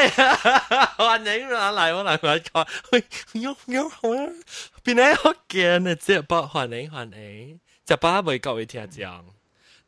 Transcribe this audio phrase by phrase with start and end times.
[0.00, 3.00] 欢迎啦，嚟我嚟我讲，喂，
[3.34, 4.32] 喐喐好啊，
[4.82, 9.20] 边咧好见啊，即系不欢迎欢迎，就把未各位听讲。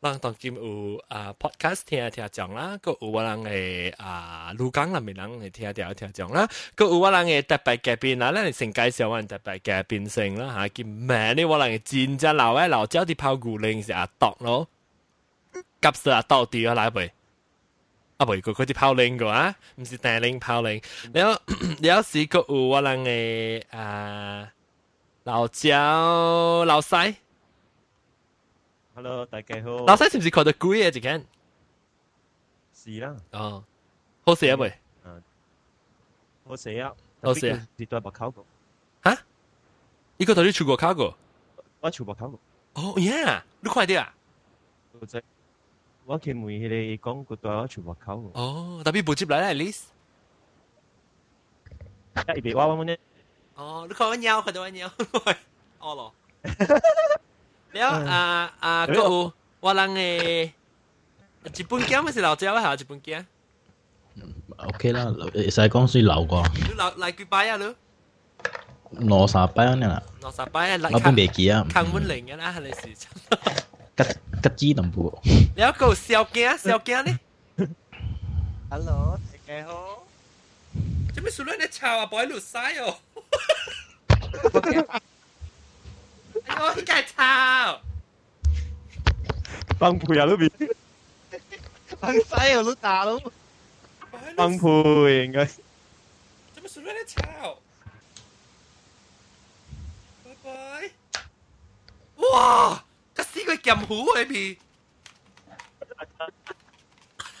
[0.01, 11.43] 人当今有啊 podcast 听听讲啦，个有我人嘅啊录讲啦，咪人嘅听听听讲啦，个有我人嘅特别嘉宾啦，咱先介绍我特别嘉宾先啦吓，叫咩呢？
[11.45, 14.67] 我人嘅真正老嘅老鸟啲泡古灵是阿独咯，
[15.81, 17.11] 急死阿独啲啊来未？
[18.16, 20.80] 啊，未佢嗰啲泡令噶啊，唔是带令泡令。
[21.12, 21.40] 你有
[21.80, 24.52] 你有试过有我人诶啊
[25.24, 26.94] 老焦老西
[28.94, 29.84] ？Hello，大家好。
[29.86, 30.90] 老西是唔是看到鬼啊？
[30.90, 31.24] 只间
[32.72, 33.16] 是啦。
[33.32, 33.64] 哦，
[34.24, 34.72] 好食啊未？
[36.46, 36.92] 好食啊！
[37.22, 37.66] 好食啊！
[37.76, 38.44] 你都系冇考过？
[39.02, 39.10] 吓？
[40.18, 41.16] 呢个到底出过考过？
[41.80, 42.38] 我出过考过。
[42.74, 43.42] 哦耶！
[43.60, 44.14] 你快啲啊！
[45.00, 45.22] 我在。
[46.05, 48.31] 我见每佢哋讲个对我全部考过。
[48.33, 49.81] 哦，特别补接嚟啦，at least。
[52.35, 52.95] 一边娃娃呢？
[53.55, 54.89] 哦，你看我鸟，看到我鸟，
[55.79, 56.13] 哦咯。
[57.73, 60.51] 了啊啊，个有我人诶
[61.43, 63.25] 日本镜咪是老鸟下日本镜。
[64.57, 66.49] OK 啦，会使讲算流啩。
[66.67, 67.75] 你来来几摆啊你？
[69.07, 70.01] 攞三摆啊啦。
[70.21, 71.65] 攞三摆啊，我本未记啊。
[71.71, 73.07] 坑满零嘅啦，系你事
[73.95, 74.05] 情。
[74.41, 75.21] 吉吉枝淡薄。
[75.55, 77.19] 了个小镜小镜呢？
[78.69, 80.03] Hello，大家好。
[81.13, 82.05] 做咩数你你吵啊？
[82.05, 82.97] 摆路晒哦。
[86.61, 87.81] 我应该抄。
[89.77, 90.25] 崩盘啊！
[90.25, 90.51] 呢边
[91.99, 92.63] 崩西啊！
[92.63, 93.21] 都打咯。
[94.35, 94.69] 崩盘
[95.25, 95.45] 应该。
[95.45, 96.93] 做乜事咧？
[96.93, 97.57] 你抄？
[100.23, 100.91] 拜拜。
[102.17, 102.83] 哇！
[103.13, 104.57] 个死鬼剑虎喺边。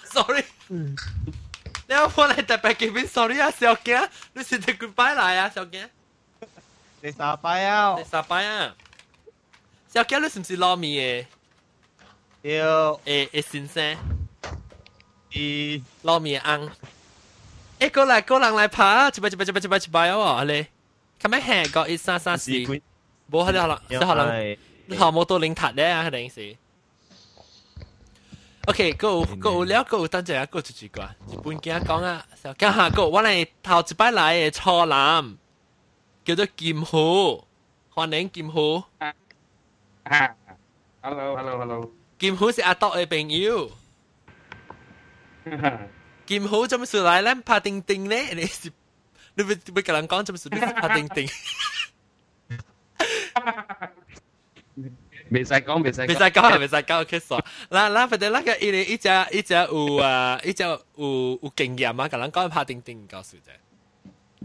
[0.05, 0.43] Sorry。
[0.67, 3.07] 你有冇嚟特别见面？
[3.07, 3.99] Sorry 啊，小姐，
[4.33, 5.89] 你是只 goodbye 嚟啊，小姐。
[7.01, 7.95] 你沙拜啊？
[7.97, 8.75] 你沙拜啊？
[9.91, 11.25] 小姐，你是唔是糯米嘅？
[12.41, 13.97] 要诶诶先生，
[15.31, 16.69] 啲糯米红。
[17.79, 20.67] 诶，过嚟过人嚟拍，一摆一摆一摆一摆一摆哦，你，
[21.21, 22.79] 咁样行个一三三四，冇
[23.29, 26.55] 喺度啦，即可能你 学冇到零塔咧，肯定是。
[28.65, 35.37] OK，个个有了个有等阵啊，个就一个日本囝讲啊，小家下个我嚟头一摆来嘅初男，
[36.23, 37.43] 叫做剑虎，
[37.95, 38.83] 欢迎剑虎。
[38.99, 39.13] 啊，
[41.01, 41.91] hello，hello，hello。
[42.19, 43.71] 剑虎是阿多嘅朋友。
[46.27, 47.35] 剑虎做乜事嚟咧？
[47.43, 48.33] 拍叮叮咧？
[48.35, 48.71] 你是
[49.33, 50.49] 你会会同人讲做乜事？
[50.51, 51.27] 你拍叮叮。
[55.29, 63.51] 未使讲，未使讲，未使讲，未使讲，其实，嗱嗱，反正那个一年一只一只有啊，一只有有经验啊，同人讲拍叮叮告诉啫。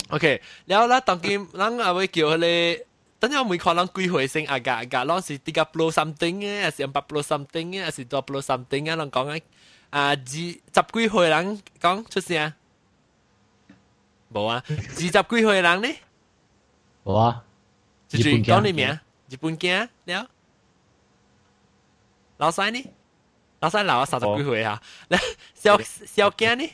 [0.08, 2.78] OK，然后咧，当今人啊会叫你。
[3.20, 9.40] 等阵每可能几回先agak agak 咯，是tiga puluh something 嘅，还是empat puluh something 嘅，还是dua puluh something 嘅，人讲嘅
[9.88, 10.20] 啊，二十
[10.92, 12.52] 几岁人讲出声，
[14.30, 15.88] 冇啊，二十几岁人呢？
[17.02, 17.44] 冇啊，
[18.10, 20.28] 日本讲你名， 日本惊了，
[22.36, 22.92] 老细呢？
[23.60, 24.82] 老细老三十几岁啊，
[25.54, 26.70] 小小惊呢？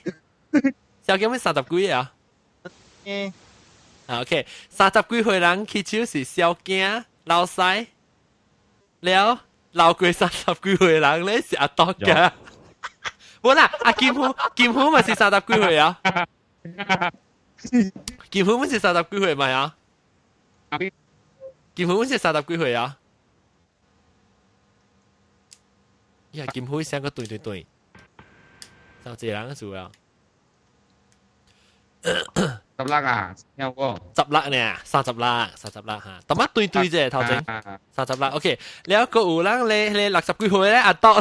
[1.06, 2.12] 小惊咪三十几啊？
[3.04, 3.32] 嗯。
[4.08, 7.86] OK，三十几岁人去超是小囝老细，
[9.00, 12.32] 了老过三十几岁人咧是阿多噶。
[13.40, 16.00] 冇啦，阿剑虎剑虎咪是三十几岁啊？
[18.30, 19.76] 剑虎咪是三十几岁咪啊？
[21.74, 22.96] 剑虎咪是三十几岁啊？
[26.32, 27.66] 呀，剑虎成个对对对，
[29.04, 29.90] 就这样做啊。
[32.02, 35.20] 十粒啊，有个十粒呢，三十粒，
[35.56, 37.44] 三十粒吓，咁一对对啫，头先
[37.92, 41.20] 三十粒，OK，你一个有人你你六十几岁咧，阿多，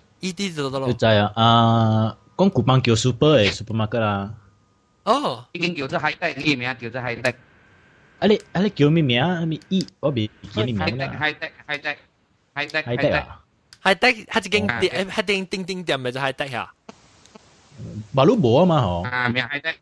[0.20, 0.92] ED 就得咯。
[0.92, 4.34] 就系啊，啊，讲古巴叫 super 嘅 supermarket 啦。
[5.04, 7.34] 哦，已经叫做 high tech 呢名，叫做 high tech。
[8.18, 9.44] 啊你啊你叫咩名啊？
[9.44, 11.06] 咩 E 我未记你名啦。
[11.20, 11.96] high tech high tech
[12.54, 13.40] high tech high tech 啊？
[13.82, 16.72] high tech 系一间店，系间叮叮店咪就 high tech 啊？
[18.14, 19.74] 马路无啊嘛吼，啊，咩 high tech，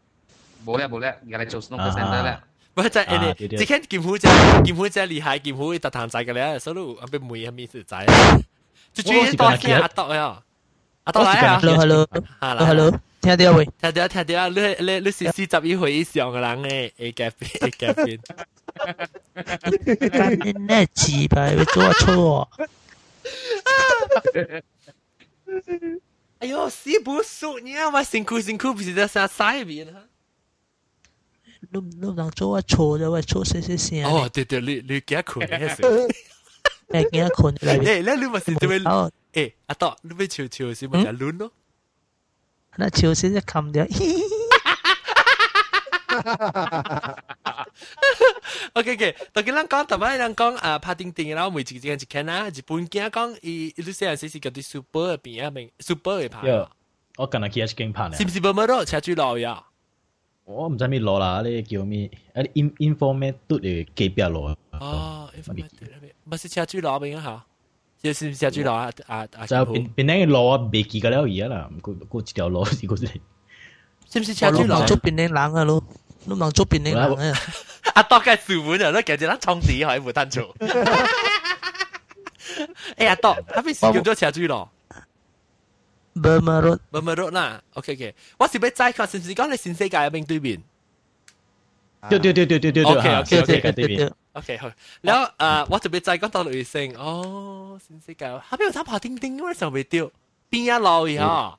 [0.66, 2.38] 冇咧冇咧，而家嚟做 snow center 咧。
[2.74, 4.26] 不过就诶你，啊对对只看剑虎只
[4.64, 8.04] 剑虎只厉害，剑虎特堂仔嘅咧，所以阿边妹系咩事仔？
[8.92, 10.42] 最主要多听阿德啊，
[11.04, 13.64] 阿德来啊， Hello hello 系 hello hello，听到未？
[13.64, 17.94] 听到听到，你你你是四十一岁以上嘅人诶，A gap A gap
[20.10, 22.48] 干你那鸡巴，会做错。
[26.38, 30.04] 哎呦，死不熟，你啊，我辛苦辛苦，不是在啥晒面啊？
[31.70, 34.04] 你你唔能做错啫，喂，错些些声。
[34.04, 35.68] 哦，对对，你你几困嘅
[36.88, 37.06] 事？
[37.06, 37.78] 诶，见一困嚟。
[37.78, 38.78] 诶，你你咪是做咩？
[38.84, 41.50] 哦，诶，阿德，你咪潮潮是咪就乱咯？
[42.76, 43.86] 那潮先一冚掉。
[48.74, 56.68] OK OK，当佢咱讲，头摆咱讲啊，拍叮叮，然后每自己一间啊，日本惊讲，伊你细阵时是叫啲 super 边啊，明 super 嘅拍，哟，
[57.16, 58.84] 我近日去一间拍呢是，唔是冇乜咯？
[58.84, 59.62] 车主老呀？
[60.49, 62.09] 我唔知咩路啦，啲叫咩？
[62.33, 65.69] 啲 in，information 都嚟记边路？，information，
[66.25, 67.43] 唔系写住吓，
[68.01, 69.45] 又是写住老啊啊啊？
[69.45, 73.05] 就变变啲嘅啊，别记嗰啲嘢啦，过过一条路， 是唔是？
[74.11, 75.63] 是不是写住老捉变啲人啊？
[75.65, 75.83] 咯，
[76.25, 77.39] 你望捉变啲 人啊？
[77.93, 80.55] 阿多嘅小本啊，都简直当窗纸，系唔单做。
[82.97, 84.67] 哎呀，多，阿边少咗写住老。
[86.14, 90.62] Burma Road 冇冇咯啦，OK OK，我是要斋看，是唔是讲你新世界入边对面？
[92.08, 94.70] 对对对对对对对， OK，OK，OK，新世界对面， OK 好，
[95.02, 100.10] 然后诶，我就俾仔讲到女性，哦，新世界，后边有睇爬叮叮嗰阵时未掉，
[100.50, 101.56] 边一路呀？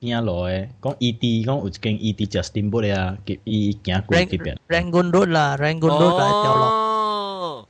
[0.00, 6.62] 边啊路嘅，讲 ED 讲有一间 ED Justin 不咧啊，佢伊行过嗰边， Rangoon Road 啦，Rangoon Road 啦条路。
[6.62, 7.68] 哦，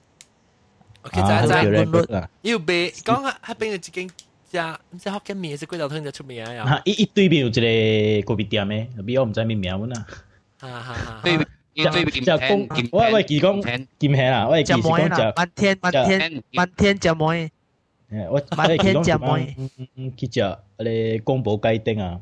[1.04, 4.10] OK，啊，仔仔嗰条， Rangoon Road 啦，要俾讲下喺边有一间
[4.52, 6.64] 只唔知福建面是几头汤就出名啊？
[6.64, 10.06] 啊，伊伊对面有一个咖啡店嘅，后边我唔知咩名喎啦，
[10.60, 11.20] 哈哈哈！
[11.22, 15.32] 对对对，剑就讲剑我我记讲剑剑系啦，我系记是只妹啦讲就，。
[15.36, 17.50] 漫天漫天剑漫天只妹，
[18.10, 22.20] 诶我漫我系记天只讲妹嗯嗯嗯，佢就你公布鸡丁啊，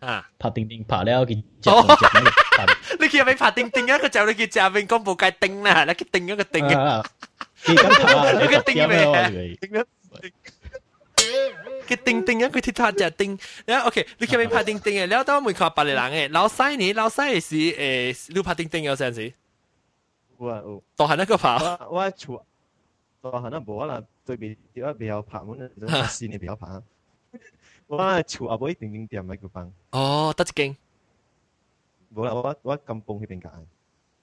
[0.00, 2.66] 啊，拍叮叮拍了，佢就就拍。
[3.00, 7.04] 你叫俾爬叮叮啊，佢就你叫就俾公布界叮啦，你佢叮一个叮嘅，啊，
[7.64, 9.58] 佢咁拍啊，你个叮咩我以为
[11.88, 13.38] 佢叮叮啊，佢铁塔就叮。
[13.66, 19.32] 然后 OK，你叫俾爬叮叮嘅，然后当我门口白你人嘅，老细你老细是诶，你爬叮叮有阵时，
[20.38, 21.58] 有啊有，当系那个爬。
[21.86, 22.44] 我我厝，
[23.20, 25.68] 大汉啊无啦，对面啲比较拍，我呢
[26.06, 26.68] 线你比较拍。
[27.86, 30.76] 我厝啊，无一定定店喺个帮，哦，得一间，
[32.14, 33.50] 无啦，我我金崩嗰边拣。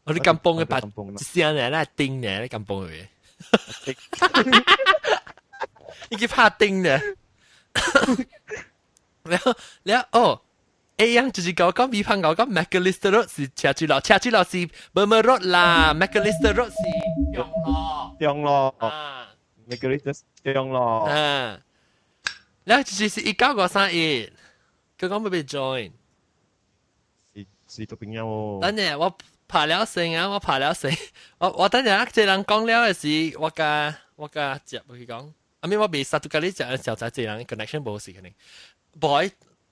[0.05, 3.05] 我啲金崩嘅爬，金崩一声咧，咧叮咧，咧金崩嘅。
[6.09, 7.15] 你叫爬叮嘅。
[9.23, 10.41] 然后然后哦。
[10.99, 14.57] A 样就是讲讲比方讲讲 Macalister Road 是车主楼，车主楼是
[14.95, 16.75] Burma Road 啦，Macalister Road 是
[17.33, 18.15] 用咯。
[18.19, 19.27] 中咯，啊
[19.65, 21.59] 你叫你就中咯，啊，
[22.65, 24.27] 然后就是一九五三一，
[24.97, 25.91] 佢讲要被 join。
[27.35, 29.15] 是是做边样等阵我
[29.47, 30.97] 爬了绳啊，我爬了绳，
[31.37, 32.93] 我我等阵一只人讲了嘅
[33.31, 35.31] 时，我甲我甲接佢讲，
[35.62, 38.34] I mean 我未殺到隔呢隻嘅時候就係自然 connection 冇事肯定。
[39.00, 39.30] boy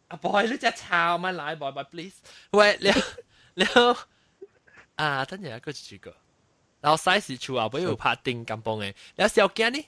[0.08, 2.16] 啊 boy 呢隻抄咪奶 boy boy please
[2.52, 2.90] 喂你
[3.54, 3.64] 你
[4.94, 6.12] 啊等陣一個主角，
[6.80, 9.84] 然後 size 處啊，不要拍定咁幫嘅，有時候驚呢。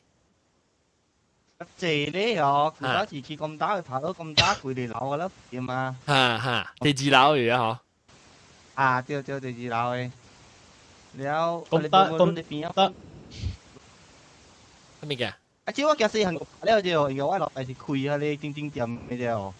[1.77, 5.95] 即係呢我其他時期咁打佢爬到咁打佢哋樓嘅啦，點啊？
[6.07, 7.79] 嚇嚇，第二樓而家嗬。
[8.75, 10.11] 啊，對對，第二樓嘅。
[11.19, 12.93] 然後咁得咁得。
[15.07, 15.33] 咩嘅？
[15.73, 19.55] 啊，即我今日很了就用我落来是开下咧叮叮点嘅了。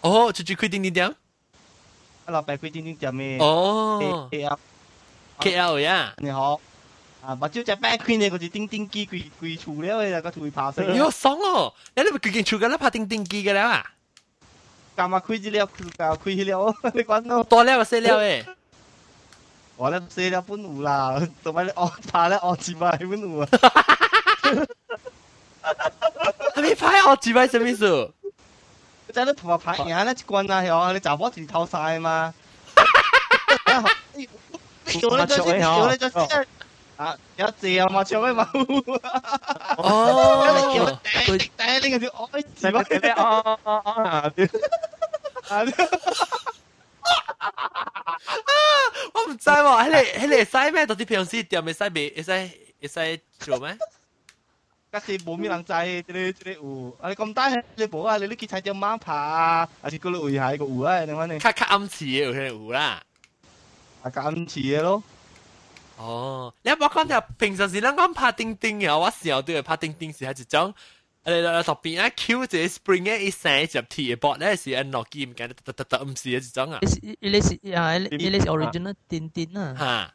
[0.00, 1.06] 哦，就就开叮叮点。
[1.06, 1.14] 啊，
[2.28, 3.44] 落来开叮叮点嘅。
[3.44, 4.28] 哦。
[4.30, 4.58] K L。
[5.40, 6.14] K L 呀。
[6.16, 6.58] 你好。
[7.22, 10.82] 啊，目睭只白开呢，嗰只叮叮机规规处了，那个会拍死。
[10.94, 11.74] 哟，爽哦！
[11.94, 13.92] 你你咪规件处嘅啦，拍叮叮机嘅啦啊。
[14.96, 15.68] 干嘛开只了？
[15.98, 16.74] 干开起了？
[16.94, 17.44] 你管我？
[17.44, 18.46] 多了死了诶！
[19.76, 23.48] 我咧死了半路啦，同埋你我拍咧我自埋半路啊！
[26.54, 28.12] 係咪拍我自拍什么意思？
[29.12, 32.34] 即係你同我爬贏咧棍啊，係你查波自透晒嘛，
[33.64, 33.80] 叫
[35.16, 36.46] 你再先，叫你再先。
[36.98, 37.16] 啊！
[37.36, 38.48] 有字啊嘛，唱咩嘛？
[39.78, 40.84] 哦，
[41.26, 42.82] 佢頂呢個條愛字嘛？
[43.16, 44.32] 哦哦哦啊！
[49.14, 50.84] 我唔知喎，喺你喺你使咩？
[50.86, 52.12] 到底平時店咪使未？
[52.16, 52.50] 會使
[52.82, 53.78] 會使做咩？
[54.97, 55.71] 介 假使冇咩人知，
[56.03, 63.01] 即系即系有，啊你咁大你冇啊，你你去踩只马爬啊，还是嗰度会系个有啊，你讲你卡卡暗词嘅有啲有啦。
[64.03, 65.01] 啊咁似嘅咯，
[65.97, 70.73] 哦，你有冇讲就平常时咱讲拍钉钉嘅，我时候都系拍钉钉时系一种。
[71.23, 76.79] 诶诶特别啊，Q 这 spring 嘅一成入 T 嘅 bot 咧是按落机唔紧，特特特唔是一种啊。
[76.81, 80.13] 你是你是啊，你你是 original 电电啊，吓，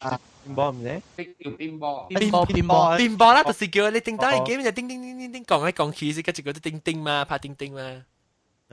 [0.00, 1.02] 边波唔咧？
[1.16, 2.08] 叫边波？
[2.10, 8.02] 边波边波，电波啦，就是叫你叮当嘅 game 就叮叮叮叮叮讲嚟讲去，是跟住嗰啲叮叮嘛，拍叮叮嘛。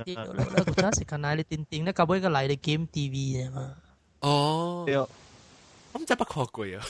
[0.06, 3.74] 你嗰阵时间啊，你电电咧，搞一个嚟你 game TV 啊嘛。
[4.22, 5.08] 哦，对，我
[6.00, 6.86] 唔知不看过啊。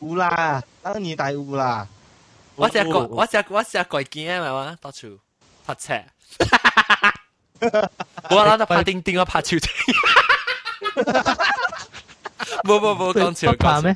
[0.00, 1.86] 有啦，当年大有啦，
[2.56, 5.18] 我只个我只我只个见啊嘛，到处
[5.66, 6.02] 拍车。
[7.60, 9.68] 我谂到拍叮叮，我拍超车。
[12.64, 13.94] 冇冇冇讲笑讲不怕咩？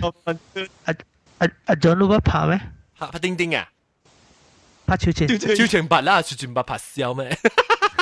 [0.85, 0.95] 阿
[1.38, 2.61] 阿阿 John 都不怕咩？
[2.99, 3.69] 拍拍叮叮啊！
[4.87, 7.37] 拍超前，超前八啦，超前八拍笑咩？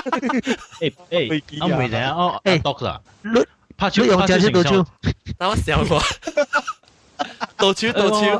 [0.07, 2.11] 诶诶，啱未嚟啊？
[2.12, 3.45] 哦，诶 doc 啦，你
[3.76, 4.71] 拍超你用只先到超，
[5.38, 6.00] 等我笑我，
[7.57, 8.38] 倒超倒超，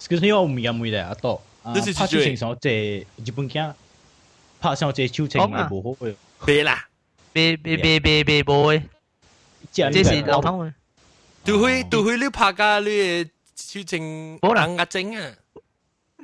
[0.00, 1.40] excuse me，我唔饮未嚟啊，doc。
[1.74, 3.72] 你是拍超情上只日本镜，
[4.60, 6.14] 拍上只超情系冇好嘅，
[6.44, 6.86] 别啦，
[7.34, 8.82] 别别别别别冇嘅，
[9.70, 10.72] 即这是流通嘅。
[11.44, 13.24] 杜会杜会你拍噶你
[13.54, 15.30] 超前好啦硬压整啊！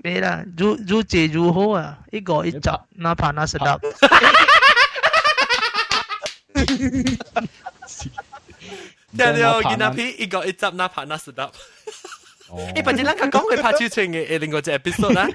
[0.03, 3.65] 别啦，如如这如好啊，一个一集，哪怕那十粒。
[9.17, 15.29] 听到见阿 P 一个一集哪拍那十粒，诶，或者咱讲佢拍超前嘅另外只 episode 啦。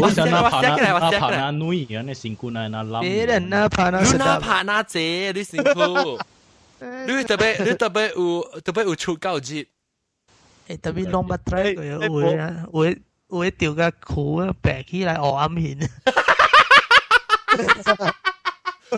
[0.00, 3.02] 我想那拍我写起来我那写起来拍那女人嘅辛苦那那冧。
[3.02, 4.18] 别人哪怕那十粒。
[4.18, 6.18] 你哪拍那姐，你辛苦。
[6.82, 9.66] 你特别你特别有特别有出够节，
[10.68, 15.78] 诶，特别 long 不 try 佢会啊，会会掉个裤啊，白起来我暗显。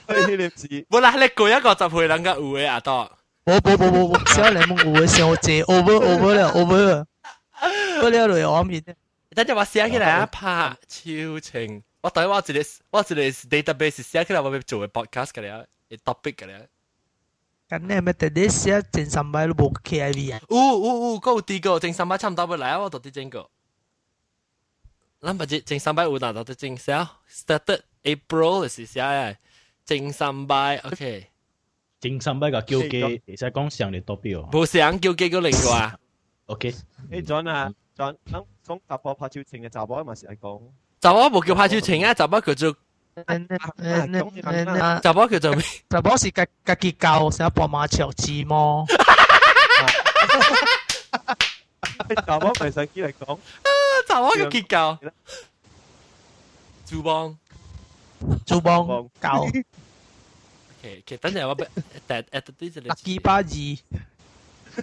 [0.09, 3.11] 你唔知，冇啦，你过一个就配两个有嘅阿多。
[3.47, 7.07] 冇冇冇冇冇，小柠檬会小姐 over over 了 over 了，
[8.01, 8.83] 不了嚟我暗显。
[9.35, 11.83] 等阵我写起来啊，拍超情。
[12.03, 15.67] 我等我一个我一个 database 写起来，我要做嘅 podcast 嘅咧，
[16.05, 16.69] topic 嘅咧。
[17.69, 20.41] 咁你系咪特啲写前三摆都冇 KIV 啊？
[20.49, 23.49] 有有有，嗰有啲个正三百差唔多要来啊，我到底整个。
[25.21, 27.07] 咱不知正三百有哪到底正写？
[27.31, 29.37] started April 是写嘅，
[29.85, 31.27] 正三百 OK。
[32.01, 34.51] 正三百个叫机，其实讲上嚟多标。
[34.51, 35.99] 冇想叫几个零个啊？
[36.47, 36.73] OK，
[37.11, 40.63] 诶 John 啊，John，咱讲杂波拍照情嘅杂波嘛是系讲，
[40.99, 42.77] 就我冇叫拍照情啊，就我叫做
[43.16, 45.00] 嗱嗱嗱嗱嗱！
[45.00, 45.56] 闸波叫做
[45.90, 48.86] 闸波，是结结结构，成个宝马长子模。
[52.28, 53.70] 闸波唔想嚟讲，啊
[54.06, 54.98] 闸波嘅结构，
[56.86, 57.38] 朱邦，
[58.46, 59.48] 朱邦教。
[60.82, 61.66] 其诶，等阵我俾，
[62.06, 63.78] 第第第啲字嚟，拉基巴字，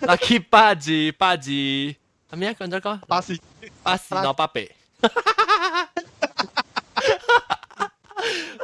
[0.00, 1.50] 拉基巴字巴字，
[2.30, 3.38] 阿咩啊讲咗个巴士，
[3.82, 4.66] 巴士到八百。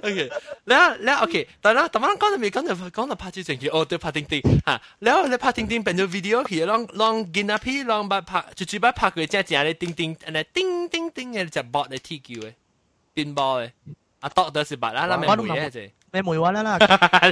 [0.03, 0.31] OK，
[0.65, 12.55] 然後然後 OK，但係但係講到未講到講到拍之前，佢哦對拍釘釘嚇，然後你拍釘釘變咗 video 佢，讓讓見阿片，讓把拍就最把拍佢只只咧釘釘，誒咧釘釘釘嘅隻 bot 咧 T 叫嘅，
[13.15, 13.71] 電波嘅，
[14.21, 16.79] 阿 doctor 是白啦啦咩梅嘢啫，咩梅話啦啦，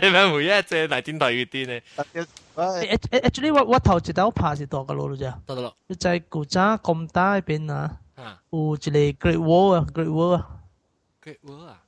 [0.02, 1.82] 你咩梅嘢啫，嚟電台要啲咧。
[2.56, 7.98] Actually，我我頭一刀拍是多個路啫，多咯，你在古扎咁大邊啊，
[8.50, 10.46] 有一個 Great Wall 啊，Great Wall 啊
[11.22, 11.82] ，Great Wall 啊。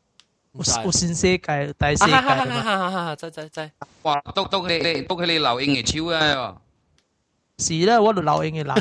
[0.57, 3.15] 有有新世界、大世界㗎嘛。
[3.15, 3.71] 真真真，
[4.03, 6.55] 哇，督督你你督起你留英嘅超啊！
[7.57, 8.75] 是啦，我度留应嘅人，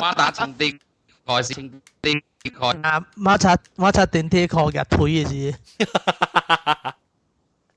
[0.00, 0.78] 孖打情敌，
[1.24, 2.22] 外是情敌，
[2.58, 5.54] 外啊，马擦马擦电梯靠日腿嘅事。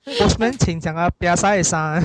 [0.06, 2.02] Postman 情长啊，变晒嘅衫，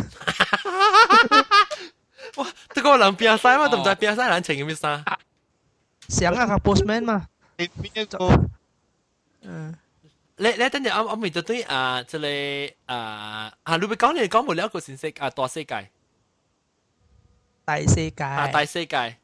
[2.37, 2.47] 哇！
[2.75, 5.05] 这个人变晒嘛，都唔知变晒人情嘅咩衫。
[6.09, 8.49] 想啊个 Postman 嘛，你边一个
[9.43, 9.75] 嗯，
[10.37, 15.91] 你你等阵我我咪就对啊，即系啊啊，你咪讲你讲冇了个信息啊，大世界
[17.65, 18.25] 大世界。
[18.25, 19.17] 啊，大世界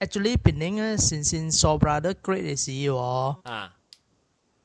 [0.00, 3.74] Actually 边啲嘅先先 So Brother Great 嘅事喎，啊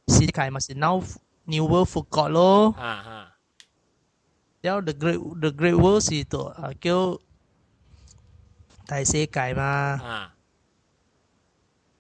[0.08, 1.04] 世界咪是 Now
[1.46, 2.74] New World forgot 咯。
[2.78, 3.30] 啊啊
[4.62, 7.20] 然后 The Great The Great World 是度啊叫
[8.86, 9.64] 大世界嘛，
[10.04, 10.36] 啊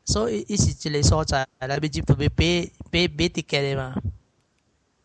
[0.05, 3.95] 所以伊是一个所在，来边接特别俾 俾俾 ticket 嘅嘛。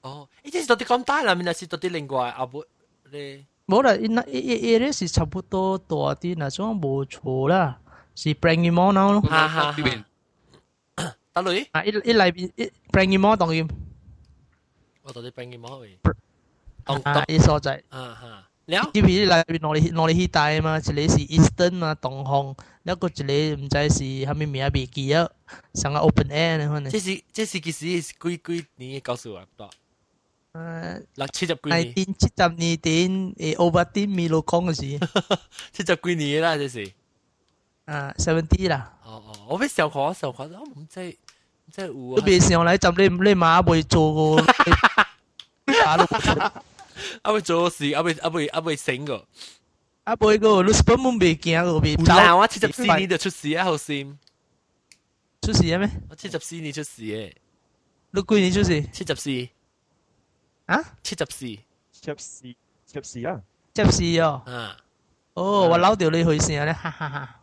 [0.02, 2.64] 哦，呢啲是到底咁大啦，面系是到底另外啊不
[3.10, 7.80] 你冇啦，伊那伊伊伊咧是差不多大啲，那种冇错啦。
[8.14, 10.04] 是 Prank Emo 咯，哈哈哈。
[11.32, 11.68] 打雷？
[11.70, 13.68] 啊一一嚟一 Prank Emo 当然
[15.02, 15.96] 我到底变几毛嘅？
[17.04, 17.82] 啊一所在。
[17.90, 18.48] 啊哈。
[18.66, 18.80] 了。
[18.82, 22.54] 呢边嚟边攞嚟攞嚟去带嘛，一个是 Eastern 啊，东方，
[22.84, 25.28] 一个一个唔知是系咪名未记啊，
[25.74, 26.92] 上个 Open Air 呢可能。
[26.92, 29.70] 这是这是其实是几几年嘅告诉我多。
[30.52, 31.94] 诶，六七十几年。
[31.94, 34.82] 系七十年前诶 Ovaltine 未落讲嘅事。
[35.72, 36.92] 七十几年啦，这是。
[37.86, 38.92] 啊，seventy 啦。
[39.04, 42.16] 哦哦，我俾上课上课，我唔知唔知有啊。
[42.16, 44.42] 都未上嚟，就你你马未做过。
[45.84, 46.06] 打到。
[47.22, 49.26] 阿未做事，阿未阿未阿未醒个。
[50.04, 52.04] 阿未个，你根本未惊个，未走。
[52.04, 54.18] 嗱，我七十四年就出事啊，好先。
[55.42, 55.88] 出事啊咩？
[56.08, 57.32] 我七十四年出事嘅。
[58.10, 58.82] 你几年出事？
[58.92, 59.48] 七十四。
[60.66, 60.82] 啊？
[61.02, 61.46] 七十四。
[61.46, 61.60] 七
[62.06, 62.56] 十四，七
[62.94, 63.40] 十四啊？
[63.74, 64.42] 七十四哦。
[64.46, 64.76] 啊。
[65.34, 67.40] 哦，我捞掉你去先咧，哈哈哈。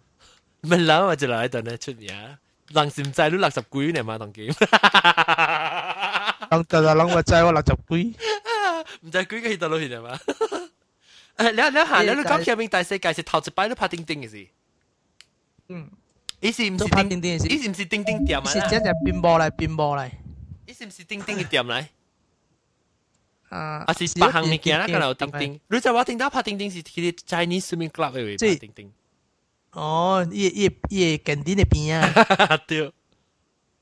[0.62, 2.10] 唔系谂我就嚟喺度咧出名，
[2.70, 4.46] 人是唔制都六十几年嘛当剑。
[4.48, 4.66] 人就
[6.80, 8.16] 系谂我制我六十几。
[9.02, 10.20] 唔知几个去到落去系嘛？
[11.38, 14.48] 诶，你你下你你讲起面大世界是头一摆都拍钉钉嘅事。
[15.68, 15.90] 嗯。
[16.42, 17.48] 伊是唔是钉钉嘅事？
[17.48, 18.46] 伊是唔是钉钉店啊？
[18.46, 20.10] 是真系变波嚟，变波嚟。
[20.68, 21.86] 伊是唔是钉钉嘅店嚟？
[23.50, 25.60] 啊，啊是八项物件啦，可能有钉钉。
[25.70, 28.90] 你知我听到拍钉钉是佢哋 Chinese swimming club 嘅拍钉钉。
[29.72, 32.58] 哦，伊伊伊近啲嘅边啊。
[32.68, 32.92] 对。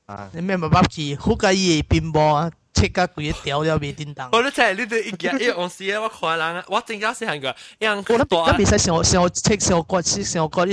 [0.06, 1.00] 啊，你咩冇包住？
[1.18, 2.50] 好介意变波啊！
[2.73, 4.41] 切个鬼条条未叮当，我
[4.73, 5.35] 你都一样！
[5.57, 6.65] 我！
[6.67, 6.99] 我真。
[9.03, 10.01] 使切割割，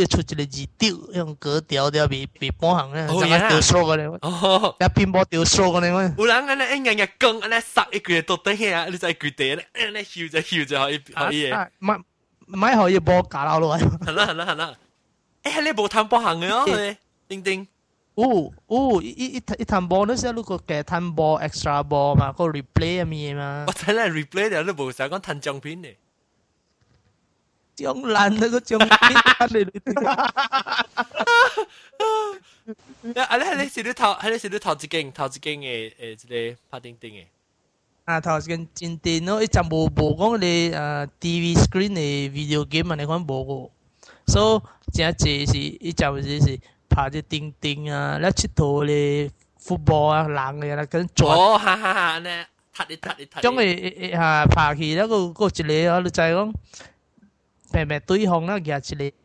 [0.06, 1.34] 出一个字丢，用
[2.50, 3.06] 半行啊！
[3.48, 5.88] 丢个咧，哦，那乒乓丢个咧，
[6.18, 8.86] 有人安尼一日日安尼杀一个都得啊！
[8.86, 8.96] 你
[9.54, 11.50] 咧，安尼着着可以可以。
[11.78, 11.98] 买
[12.46, 12.76] 买
[13.78, 14.12] 假！
[14.12, 14.74] 啦啦啦，
[15.42, 16.66] 哎，你无贪半行个哦，
[18.15, 23.63] 哦哦，一一一摊波嗰时，如果嘅摊波 extra 波嘛，个 replay 咁嘢嘛。
[23.67, 25.95] 我睇咧 replay 就都冇成讲摊奖片嘅。
[27.77, 28.89] 奖烂嗰个奖片
[29.49, 29.55] 你
[33.19, 36.15] 啊，你系你是你头系你是你头一间头一间嘅诶一
[36.51, 37.25] 个拍钉钉嘅。
[38.05, 43.71] 啊，头先真电咯，一阵冇冇讲你诶 TV screen 嘅 video game 啊，你讲冇个，
[44.27, 46.59] 所以真系是一阵就是。
[46.95, 49.31] 拍啲钉钉啊，咧佚佗咧
[49.63, 51.31] football 啊，冷嘅啦，跟做。
[51.31, 53.41] 哦，哈哈哈，咧，踢你踢你踢。
[53.41, 56.53] 将佢吓拍起咧，个个一个啊，你就系讲
[57.71, 59.15] 平平对方啦，夹一个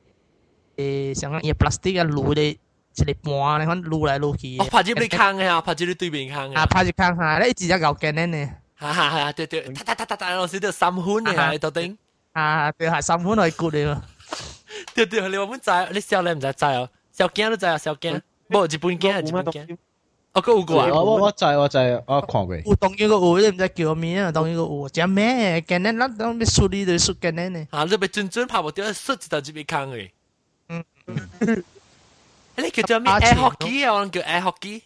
[0.83, 4.59] 诶，像嘢 plastic 啊，撸咧一个盘咧，可撸来撸去。
[4.59, 6.55] 哦，拍住你坑嘅啊，拍住你对面坑嘅。
[6.57, 8.51] 啊，拍住坑下，咧一直一嚿镜咧呢。
[8.79, 11.97] 哈哈哈，对对，嗒嗒嗒嗒嗒，老师都三分嘅，喺度顶。
[12.33, 13.99] 啊，对系三分系 good 嘅。
[14.95, 15.89] 对对，你话乜仔？
[15.95, 16.89] 你笑你唔使仔哦。
[17.12, 19.78] 小囝都知啊，小囝，无日本囝，日本囝。
[20.34, 20.88] 我個有過啊！
[20.94, 22.56] 我我知我知，我看過。
[22.56, 24.32] 有當一個有，你唔知叫咩啊？
[24.32, 25.60] 當一個有，真咩？
[25.62, 27.68] 今年咱當要輸你就輸今年呢。
[27.72, 27.84] 啊！
[27.84, 30.12] 你咪準準拍無掉，輸一頭就咪坑嘅。
[30.70, 30.86] 嗯。
[32.56, 34.82] 你叫做咩？air hockey 啊，我叫 air hockey。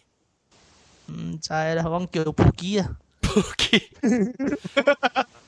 [1.12, 2.90] 唔知啦，我叫撲機啊。
[3.22, 3.90] 撲機。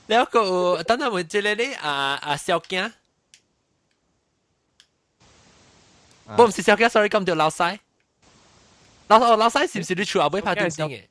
[0.06, 2.92] 你嗰個有，等下問即係你啊啊小驚。
[6.37, 7.79] 我唔是小嘅，sorry，咁条老细。
[9.07, 11.03] 老哦老细是唔是你厝后尾拍钉钉嘅？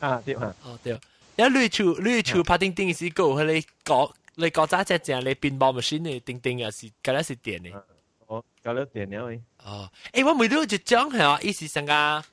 [0.00, 0.54] 啊对啊。
[0.62, 0.98] 哦对。
[1.36, 7.82] 你你厝你厝拍钉钉是个佢你讲你讲揸只正你变波 machine 嘅钉钉啊是，嗰啲是电嘅。
[8.26, 9.40] 哦，嗰啲电了诶。
[9.64, 12.24] 哦，诶我每度就讲系啊，意思上个，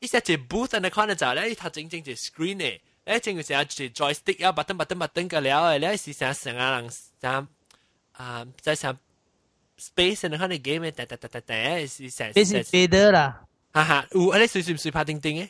[0.00, 7.48] 意思系 booth 你看得就咧，佢整整只 screen 嘅，诶正个成日只 joystick 啊，button button button 个了诶，咧是成成啊人成
[8.12, 8.96] 啊在上。
[9.79, 12.31] Space 人看你 game 嘅，突突突突突，是成。
[12.35, 13.41] 你是記得啦。
[13.71, 14.37] 哈哈，有啊！
[14.39, 15.49] 你算唔算拍丁丁嘅？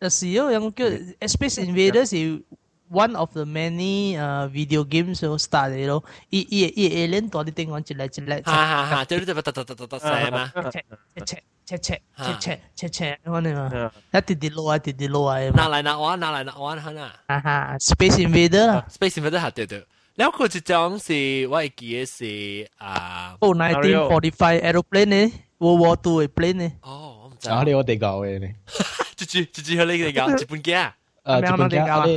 [0.00, 0.84] 就是有人叫
[1.26, 2.42] Space Invaders 是
[2.90, 6.04] one of the many 誒 video games 所 start 嘅咯。
[6.28, 8.42] 一一一 alien 多啲丁講，一嚟一嚟。
[8.44, 9.04] 哈哈哈！
[9.06, 10.52] 就你就突突突突突曬嘛。
[10.62, 10.84] 切
[11.24, 15.40] 切切切切切切，我哋嘛，一滴滴落啊，滴滴落啊。
[15.54, 17.12] 拿嚟拿我，拿嚟拿我，係嘛？
[17.28, 18.86] 哈哈，Space Invader 啦。
[18.90, 19.86] Space Invader 係對對。
[20.17, 21.19] แล้วก็จะจังสิ
[21.51, 22.33] ว่าอีกทีสิ
[22.83, 22.93] อ่า
[23.39, 23.47] โอ้
[24.09, 25.27] 1945 aeroplane เนี่ย
[25.63, 26.95] World War Two 嘅 plane เนี่ยอ๋อ
[27.53, 28.47] 啊你我地教嘅呢
[29.17, 30.93] 直接直接喺你地教日本嘅啊
[31.23, 32.11] 诶日本嘅啊你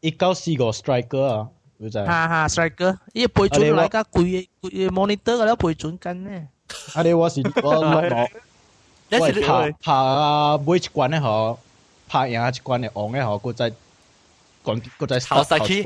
[0.00, 6.30] 一九四个 striker 啊你知哈哈 striker 依个背准嚟噶贵贵 monitor 嘅啦背准紧呢
[6.94, 7.96] 啊你我是我我
[9.10, 9.92] 我系拍拍
[10.66, 11.56] 每一关咧嗬
[12.08, 13.72] 拍赢一关嘅昂咧嗬佢再
[14.63, 15.83] 趕嗰隻頭殺機，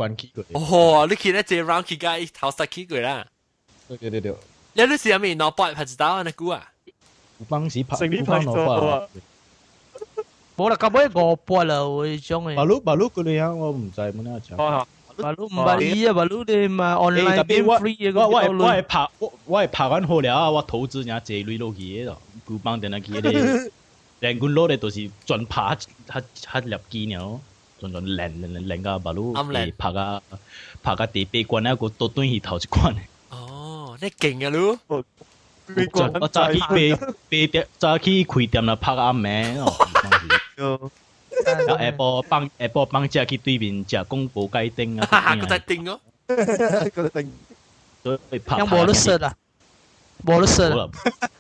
[0.54, 3.26] 哦，你見咧隻 round 機架頭殺機過啦。
[3.88, 4.34] 對對對對。
[4.74, 6.72] 你你試下咪攞八拍子打那股啊？
[7.40, 9.08] 有幫時拍，有幫攞啊。
[10.56, 12.56] 冇啦，咁尾五八啦，會種嘅。
[12.56, 14.56] 白鹿白鹿嗰啲啊，我唔制冇得講。
[14.62, 14.88] 哦，
[15.18, 18.14] 白鹿唔係你啊，白鹿你咪 online game free 嘅。
[18.20, 23.72] 我我我係拍我我係拍完好了，我投資人借累落去嘅咯，股幫定係佢哋，
[24.20, 25.76] 人工攞嚟都是專拍
[26.10, 27.40] 黑黑黑入機了。
[27.80, 29.44] 阵阵练练练到把路拍
[29.92, 30.24] 个
[30.82, 32.96] 拍个第八关啊，个倒转去头一关。
[33.30, 34.58] 哦，你劲啊你！
[36.20, 36.76] 我早起八八
[37.30, 39.56] 点，早起开店啦，拍暗暝。
[39.56, 39.76] 然后
[41.78, 47.32] 下晡放下晡放假去对面食宫保鸡丁啊，个只丁哦，个只丁。
[48.02, 48.58] 所以拍。
[48.60, 49.36] 有冇得食啊？
[50.26, 50.90] 冇得食啊！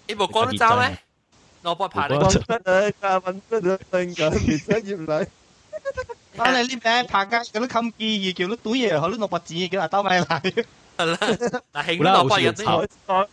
[0.08, 1.00] 你冇光得走咩？
[1.64, 2.16] 我不怕你。
[2.16, 2.92] 光得啊！
[3.02, 3.80] 加文得啊！
[3.90, 5.28] 突然間變出葉嚟。
[6.38, 10.66] 当你呢名拍街咁都咁记，叫得赌嘢，好多百字，叫阿兜咪嚟。
[10.98, 13.28] 嗱，兴啦，好似炒。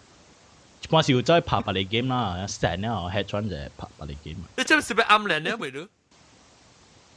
[0.90, 4.37] 关又真系拍百里 game 啦，成日我 head 就拍百里 game。
[4.57, 5.57] 你真系识咩暗靓咧？
[5.57, 5.88] 咪。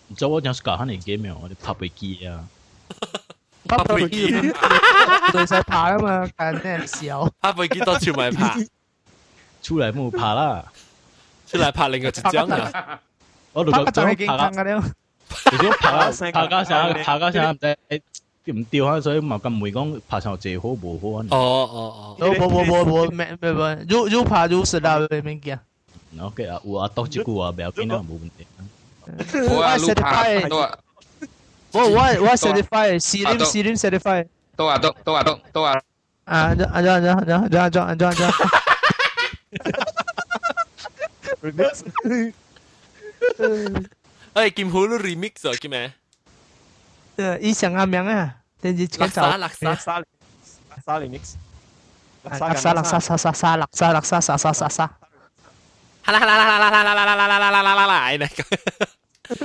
[0.10, 2.48] 唔知我想搞下你 game 我哋拍飞机啊。
[3.68, 4.32] 拍飞机。
[5.34, 7.30] 对晒拍啊嘛，近咩时候？
[7.42, 8.56] 拍飞机都全部拍。
[9.62, 10.72] 出来冇拍啦。
[11.46, 13.02] 出来拍另一个浙江啊。
[13.52, 14.50] 我度就拍啦。
[15.53, 15.91] 如果拍
[16.33, 18.03] 拍加上拍加上唔使。
[18.47, 21.27] 唔掉下水嘛，咁唔会讲拍上最好无好啊。
[21.31, 25.57] 哦哦哦，冇冇冇冇咩咩咩，如如拍如实啦，咩咩嘅。
[26.21, 28.47] OK 啊，有啊，多一句啊，唔要紧啊，冇问题。
[29.49, 30.77] 我啊，路拍都啊，
[31.71, 34.27] 我我我 certify，四零四零 certify。
[34.57, 35.81] 都啊都都啊都都啊。
[36.25, 38.33] 啊，安装安装安装安装安装安装安装。
[41.43, 41.85] remix。
[44.38, 45.90] Ê, Kim Hulu remix rồi kia mẹ.
[47.18, 48.30] Ờ, ý chẳng am miếng à.
[48.62, 49.38] Tên gì cái cháu.
[49.38, 50.02] Lạc xa, lạc xa.
[50.70, 51.36] Lạc xa remix.
[52.24, 54.88] Lạc xa, lạc xa, xa, xa, xa, lạc xa, lạc xa, xa, xa, xa, xa.
[56.02, 57.62] Hà la, hà la, hà la, hà la, hà la, hà la, hà la, hà
[57.62, 58.28] la, hà la, hà la,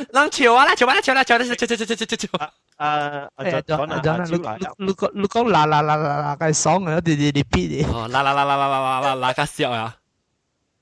[0.08, 2.30] Long chiều á, chiều á, chiều á, chiều á, chiều chiều chiều chiều.
[2.76, 4.42] À, à, cho cho cho lúc
[4.78, 7.82] lúc lúc có là là là là cái song rồi thì thì repeat đi.
[7.92, 9.90] Ờ, là là là là là là là là cái siêu à.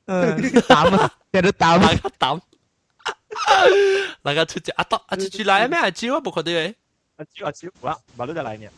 [0.06, 0.36] Ừ,
[0.68, 1.80] tám à, cái đó tám.
[1.80, 2.38] Cái tám.
[4.23, 5.77] 那个出只阿多阿出出来咩？
[5.79, 6.73] 阿蕉啊，冇看到诶。
[7.17, 8.69] 阿蕉阿蕉，哇，马路就嚟呢。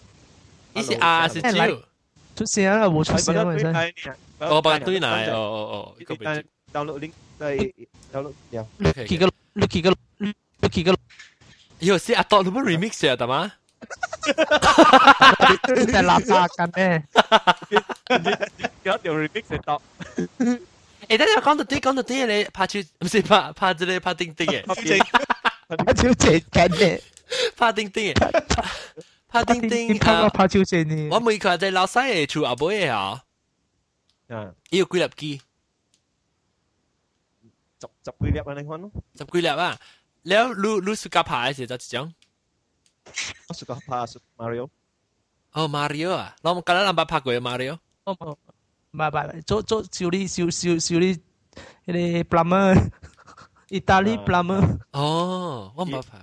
[0.74, 1.52] 伊是阿是蕉。
[2.36, 4.16] 出声啦，冇出声啊，真。
[4.40, 6.26] 我帮对嚟，哦哦哦，呢个俾。
[6.74, 7.74] download link 嚟
[8.14, 8.66] download 呀。
[8.78, 10.96] 你几个你几个你几个？
[11.80, 13.52] 有时阿多你冇 remix 啊，得吗？
[14.28, 17.04] 你系垃圾紧咩？
[18.84, 19.82] 有条 remix 嚟到。
[21.13, 24.65] 哎，等下講到啲，講到啲，你拍照唔係拍拍即係拍釘釘嘅，
[25.85, 27.03] 拍照正緊嘅，
[27.55, 28.17] 拍釘釘嘅，
[29.29, 29.99] 拍釘釘。
[30.01, 31.11] 拍個拍照正嘅。
[31.13, 33.23] 我每個在老細嘅厝阿妹嘅啊，
[34.29, 35.41] 嗯，有幾粒機，
[37.79, 39.77] 十十幾粒啊，你看咯，十幾粒啊，
[40.25, 42.07] แล้วรู้รู้สึกกับพายสิจ๊ะจัง
[43.49, 44.63] รู้สึกกับพายสุมาริโอ
[45.53, 47.73] โอ้มาริโออะเรากำลังลำบากพักอยู่มาริโอ
[48.93, 51.17] mà bạn chốt chốt siêu đi siêu siêu siêu đi.
[51.87, 52.79] Cái này plumber.
[53.69, 54.65] Italy plumber.
[54.91, 56.21] Ồ không phải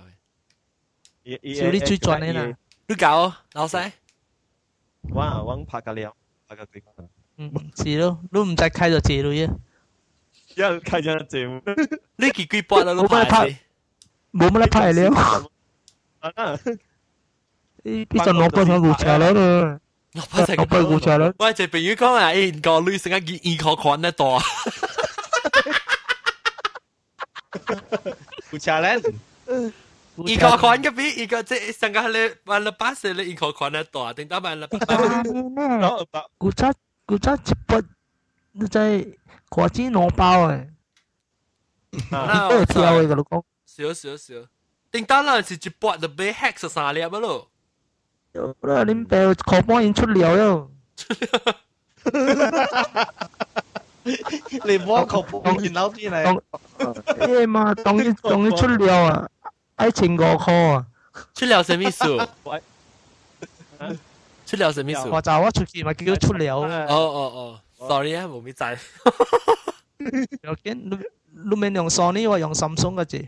[1.42, 2.44] siêu đi chui chọn này nè.
[2.88, 3.90] Lúc cậu lão sai
[5.02, 6.14] wow wow phát cái liệu
[6.48, 6.80] phát cái gì
[7.38, 8.18] ừ chỉ đâu.
[8.30, 9.46] Lúc không chạy khai rồi chỉ rồi
[10.56, 10.78] chứ.
[10.84, 11.38] Khai cho chị
[12.18, 13.60] đi kỳ quy bọt là lúc phải
[14.32, 15.10] bố mới phải liệu
[16.20, 16.56] à
[17.84, 19.78] bây giờ nó có thằng vụ trả lời rồi.
[20.13, 21.33] 我不成个古车咯。
[21.39, 24.41] 喂，只朋友讲啊，诶个女成日见二个款得多。
[28.49, 29.01] 古车咧。
[30.25, 36.23] 一个款嘅比一个即系上个你玩了八十，你一个款得多，定打玩了八百。
[36.37, 36.73] 古车
[37.05, 37.83] 古车一笔，
[38.53, 39.05] 你在
[39.49, 40.67] 国际攞包诶。
[42.49, 43.43] 都有跳嘅，老公。
[43.65, 44.33] 少少少，
[44.89, 47.48] 定打嗰阵时一笔就俾 hack 十三粒咯。
[48.36, 50.68] 요, 그 래, 님빼 거머인 출리어 요.
[54.64, 56.40] 你唔好求半年樓先嚟。
[57.28, 59.28] 耶嘛，等於等於出料啊，
[59.76, 60.86] 愛情嗰科啊。
[61.34, 62.04] 出料什麼意思？
[64.46, 65.08] 出料什麼意思？
[65.08, 66.58] 我就我出去咪叫出料。
[66.58, 68.78] 哦哦哦，sorry 啊，冇咩仔。
[70.42, 70.98] 又見你
[71.32, 73.18] 你咪用 Sony 或用 Samsung 嘅字？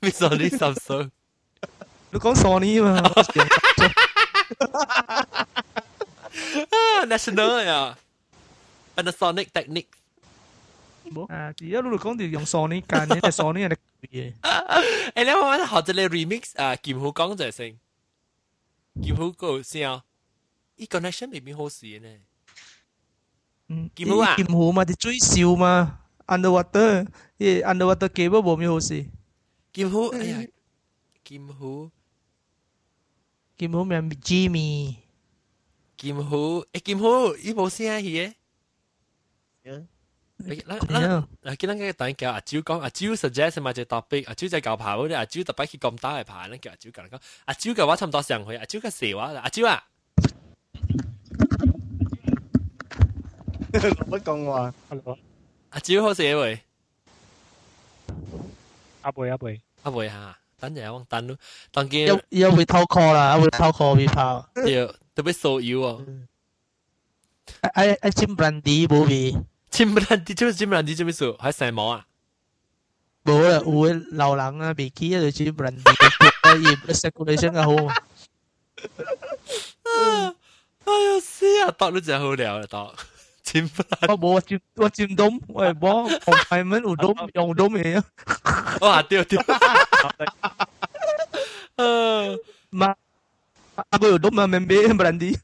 [0.00, 1.10] 咩 Sony Samsung？
[2.14, 3.02] nó có Sony mà.
[7.08, 7.94] National rồi à?
[8.96, 9.88] Panasonic Technics
[11.28, 14.32] à chỉ là lúc con thì dùng Sony cái này Sony là cái gì
[15.14, 17.76] em lấy mà học cái remix à Kim Hu Công rồi xin
[19.04, 20.02] Kim Hu Hữu Công sao
[20.78, 22.18] cái connection bị biến hố gì này
[23.68, 24.34] ừ, Kim Hu à?
[24.36, 25.86] Kim Hu mà thì truy siêu mà.
[26.26, 27.04] Underwater.
[27.38, 29.04] Cái underwater cable bộ bị hố gì
[29.72, 30.42] Kim Hu Hữu à?
[31.24, 31.88] Kim Hu
[33.57, 34.95] 剑虎，剑虎咪 Jimmy，
[35.97, 38.33] 剑虎，诶剑虎，呢部声嘢。
[39.63, 39.85] 嗱
[40.39, 49.83] 嗱嗱，见到嘅等叫阿蕉讲，阿蕉 suggest 嘛只 topic，阿蕉就教跑嗰啲，阿蕉特别去咁打嚟爬，咧叫阿蕉讲讲，阿蕉嘅话差唔多上去，阿蕉嘅蛇话，阿蕉啊，
[53.73, 54.73] 乜讲话？
[55.71, 56.61] 阿蕉好蛇喂，
[59.01, 61.37] 阿贝阿贝，阿妹吓， 等阵我等咯，
[61.71, 66.05] 当见又又会偷 call 啦，会偷 call 会跑，要特别骚扰哦，
[67.73, 69.35] 哎哎尖 brandy 冇味，
[69.69, 71.25] 尖不烂啲，做尖不烂啲做咩事？
[71.33, 72.05] 喺成网啊？
[73.23, 75.81] 冇啦，有嘅流浪啊，未起啊就尖 brandy，
[76.85, 77.93] 叶 circulation 嘅好。
[80.85, 81.71] 哎呀死啊！
[81.77, 82.93] 当都真系好聊啦，当
[83.53, 87.97] 尖不烂，我冇我尖我尖东，我系帮红牌蚊有东用东嘅
[88.43, 89.41] 啊，哇掉掉，
[91.75, 92.37] 呃，
[92.69, 92.95] 嘛，
[93.91, 95.35] aku有东嘛，明白 brandy。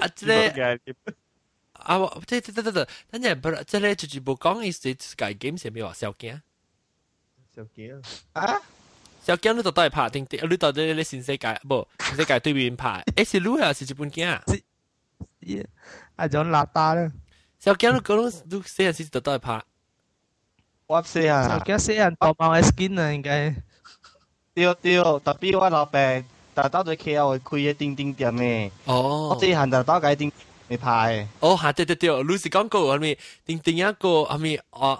[0.00, 0.78] 啊即系。
[1.72, 2.70] 啊，我即即即即，
[3.10, 5.94] 等阵不即系就住部讲嘅是介 game 系咩话？
[5.94, 6.40] 小镜，
[7.56, 8.02] 小镜
[8.34, 8.60] 啊！
[9.24, 10.40] 小镜你到底系拍定定？
[10.50, 11.88] 你到底你新世界不？
[12.04, 13.02] 新世界对面拍？
[13.16, 14.42] 诶是录啊，是日本镜啊？
[16.16, 17.12] 啊，就邋遢啦。
[17.58, 19.62] 小镜你讲你死人是到底系拍？
[20.86, 21.48] 我死啊！
[21.48, 23.54] 小镜死人多猫嘅 skin 啊，应该。
[24.54, 30.30] 对对，特别我老板，但到最 K L 开嘅叮叮店嘅，哦，我之前就到解叮
[30.68, 31.26] 你派。
[31.40, 33.18] 哦，吓对对对，你是讲过系咪？
[33.46, 34.98] 定定一个系咪啊？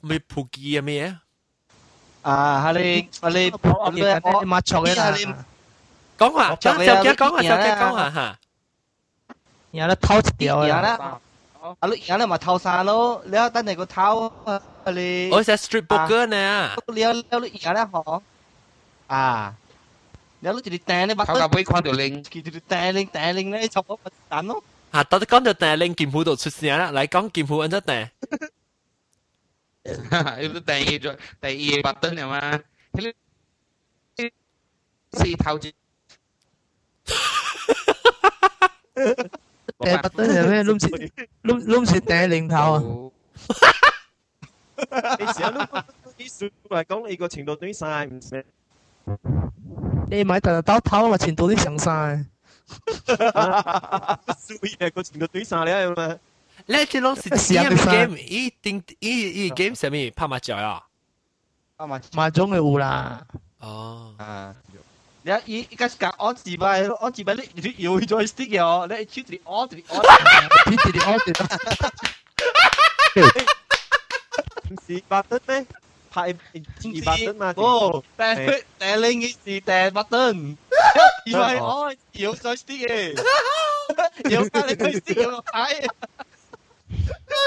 [0.00, 1.22] 咪普吉系咪啊？
[2.22, 5.44] 啊，系你系你我你我抹错嘅啦。
[6.18, 8.38] 讲下，小镜讲下，小镜讲下吓。
[9.72, 10.96] 然后咧偷一条然后啦。
[10.96, 11.06] 咧，
[11.62, 15.30] 啊你然后咧咪偷晒咯，你等你个偷啊你。
[15.30, 16.74] 我系 street poker 呢。
[16.88, 18.22] 你有你有然后咧嗬，
[19.06, 19.54] 啊，
[20.40, 24.62] 你有你掟你把偷架杯框条拎，佢哋掟你掟你咧，就我咪弹咯。
[24.92, 28.08] 吓，到底讲到订令剑虎度出声啦，嚟讲剑虎揾咗订。
[29.84, 32.60] itu 第二咗第二 button 系嘛？
[32.92, 33.12] 佢
[34.16, 34.30] 呢
[35.12, 35.72] 四头字。
[39.86, 40.62] 掟不得系咩？
[40.64, 40.88] 拢是
[41.42, 42.82] 拢拢是掟零头啊！
[45.18, 45.60] 你成日都
[46.18, 48.44] 啲数嚟讲，你个程度对晒唔咩？
[50.10, 52.24] 你买特刀偷嘛，前度啲上晒。
[53.06, 56.18] 数嘢个程度对晒你系嘛？
[56.66, 60.82] 你这种是啲 game，一定一一 game 上面拍麻雀啊？
[61.76, 63.26] 啊嘛，麻将嘅有啦。
[63.60, 64.54] 哦，啊。
[65.26, 69.94] 你一一开始讲安字吧，安字吧，你你摇咗 stick 嘅，你出嚟安嚟安，
[70.70, 71.24] 你哋安住。
[74.70, 75.66] 唔是百得咩？
[76.10, 76.32] 拍二
[77.04, 77.54] 百得嘛？
[77.56, 80.56] 哦，掟掟另一时掟 button，
[81.24, 83.14] 以为我摇咗 stick 嘅，
[84.30, 85.86] 摇翻你个 stick 有个牌。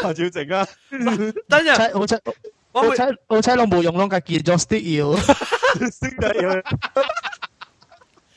[0.01, 0.67] 拍照整啊！
[1.47, 2.19] 等阵我猜
[2.71, 5.15] 我猜我猜拢冇用拢家己咗 stick 摇。
[5.91, 6.09] 识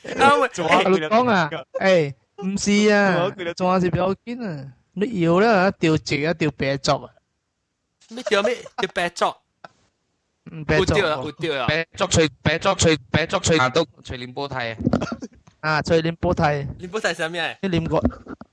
[0.03, 0.27] 得要。
[0.27, 2.13] 啊喂，讲啊，诶，
[2.45, 5.47] 唔是啊，仲有是比较坚啊，你摇咧
[5.79, 7.13] 调直一调白作啊，
[8.09, 9.41] 咩叫咩叫白作？
[10.51, 11.67] 唔白有掉啦，作有掉啦。
[11.67, 14.75] 白捉随白捉随白捉随都随连波睇
[15.61, 15.73] 啊！
[15.77, 17.57] 啊，所以你波睇，你波睇啥咩？
[17.61, 18.01] 你念过，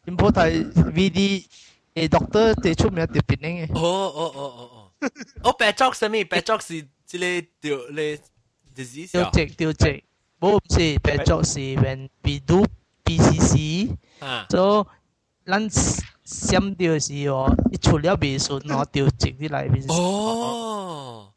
[0.05, 1.47] 你波睇 VD
[1.95, 3.73] 诶 doctor 最出名条片嘅。
[3.75, 5.11] 哦哦哦哦哦，
[5.45, 6.25] 我白作啥咩？
[6.25, 8.19] 白作是即系掉你
[8.75, 10.05] disease 调直调直，
[10.41, 12.67] 冇唔是白作是 when we do
[13.05, 14.87] BCC，啊，所
[15.45, 19.93] 以咱闪掉时哦，一出了未顺哦，调直啲嚟边。
[19.93, 21.33] 哦，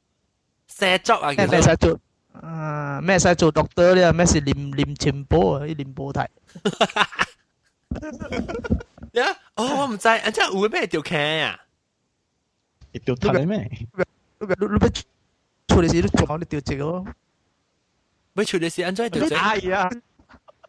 [0.67, 1.99] 射作啊，咩咩使做？
[2.33, 4.11] 啊咩使做 doctor 咧？
[4.11, 5.65] 咩是念念前波啊？
[5.65, 6.19] 啲念波题。
[9.13, 11.59] 呀，哦，我唔知，อัน真有咩条剧啊？
[12.91, 13.69] 一条睇咩？
[14.39, 14.79] 你你你
[15.67, 17.05] 处理时都做好你调直咯。
[18.33, 19.35] 咩处理是安怎条直？
[19.35, 19.89] 哎呀！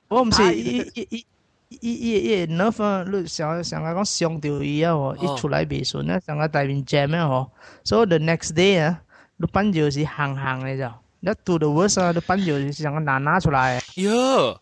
[0.08, 1.26] 我唔是伊伊伊
[1.68, 7.50] 伊伊伊 nerve 啊，你想想下讲伤到伊啊吼，伊出来未顺啊，想下大面 jam 啊吼，
[7.84, 9.00] 所以 the next day 啊，
[9.36, 13.78] 你班就是行行嘅就，你 do the worst 啊，你班就是想个拿拿出来。
[13.94, 14.58] 哟，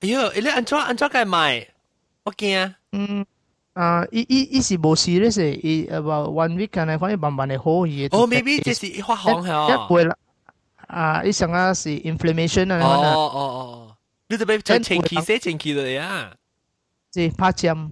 [0.00, 1.66] 哟，你安怎安怎该卖？
[2.24, 2.74] 我惊。
[2.92, 3.24] 嗯。
[3.72, 4.04] 啊！
[4.12, 8.06] 伊伊伊是无事咧，是伊 about one week kan 可以慢慢地好嘢。
[8.12, 9.66] 哦，maybe 这是发红系哦。
[9.68, 10.16] 一会啦，
[10.88, 11.22] 啊！
[11.24, 12.78] 伊上啊是 inflammation 啊。
[12.80, 13.96] 哦哦哦，
[14.28, 16.32] 你特别做前期写前期嚟啊。
[17.12, 17.90] 是拍针。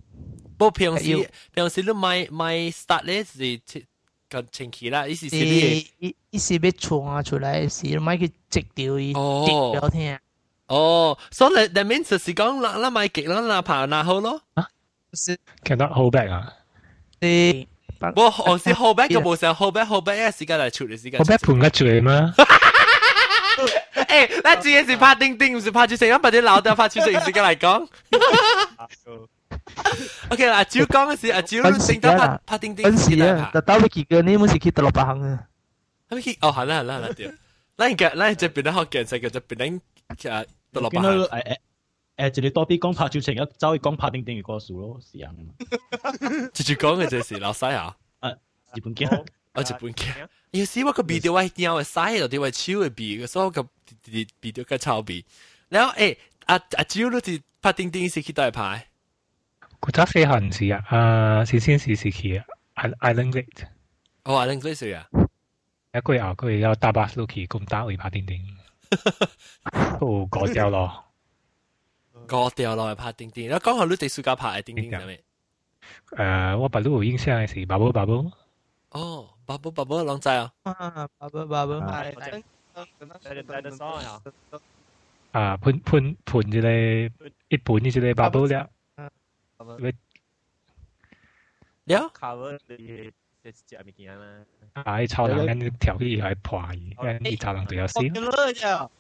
[0.59, 3.61] 不过平时平时你买买 start 咧是
[4.29, 10.19] 个前期啦，意思是你伊伊是要传出来时，买去直掉伊，直掉听。
[10.69, 14.41] 哦，所以你你 mean 就是讲啦，啦买极啦，啦爬那好咯。
[14.55, 14.69] 啊，
[15.15, 16.53] 是 cannot hold back 啊？
[17.21, 17.67] 诶，
[18.17, 21.21] 我我是 hold back 嘅冇成 hold back hold back 嘅时间嚟处理时间。
[21.21, 22.35] hold back 盘得住吗？
[24.08, 27.88] 誒，那之前是拍釘釘，唔是拍住成，把啲老掉拍住成時間嚟講。
[30.30, 32.84] OK 啦，阿蕉講嘅時，阿蕉正得拍拍釘釘。
[32.84, 35.48] 分時啊，但到你幾個你冇是去到六百行啊？
[36.22, 36.38] 去？
[36.42, 37.34] 哦，係啦係啦係啦，對。
[37.78, 39.58] 咱嘅咱這邊咧學健身嘅，這邊
[40.18, 41.12] 咱誒到六百行。
[41.18, 41.58] 誒誒
[42.18, 45.32] 誒，就你多啲講拍照情，一走去講拍釘釘嘅歌數咯，是啊。
[46.54, 47.96] 直接講嘅就是老西啊。
[48.20, 48.32] 啊，
[48.74, 49.08] 日本鏡，
[49.58, 50.28] 我日本鏡。
[50.52, 53.68] 有時我個 video 我點我西就點我超嘅 B，所以我個
[54.42, 55.24] video。
[55.70, 58.88] 然後誒，阿阿蕉都是拍釘釘是去到拍。
[59.80, 63.68] 古早飛行時啊，啊，是先是時期啊，Island Gate。
[64.24, 65.08] 哦，Island Gate 是啊。
[65.94, 68.40] 一個月後，佢有搭巴士去咁打去拍釘釘。
[70.00, 71.04] 都 過掉咯。
[72.28, 75.20] 過掉落去拍釘釘，然後講下你哋暑假拍嘅釘釘係咪？
[76.12, 78.32] 誒，我把路有印象係 Bubble Bubble。
[78.92, 80.53] 哦 ，Bubble Bubble 啷知啊？
[80.63, 82.43] 啊，Bubble Bubble 系。
[85.33, 87.11] 啊，喷喷喷之类，
[87.49, 88.69] 一盘之类 bubble 了。
[91.85, 92.11] 了。
[92.19, 93.11] cover 你
[93.43, 94.27] 即系物件啦。
[94.75, 97.99] 啊，超人咱跳起来破伊，你超人对有死。
[98.01, 98.91] formula 咋？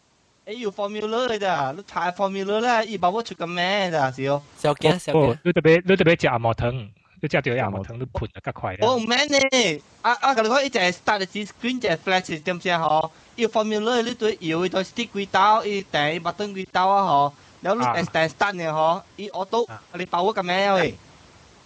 [0.44, 1.72] 诶要 formula 嚟咋？
[1.76, 4.10] 你太 formula 啦，伊把我出个咩咋？
[4.10, 4.42] 少。
[4.56, 5.38] 小惊小惊。
[5.44, 8.76] 你特别你特别食阿毛汤， 你食条阿毛汤，你喷得较快。
[8.80, 9.38] 哦，man 呢？
[10.02, 13.10] 啊啊，佢讲一只 start 嘅 screen 只 flash 点先嗬？
[13.36, 17.32] 要 formula 你对摇一对 stick 几刀，一掟一 button 几刀啊嗬？
[17.60, 20.94] 然后你掟 start 嘅嗬，伊 auto 你把我个咩喂？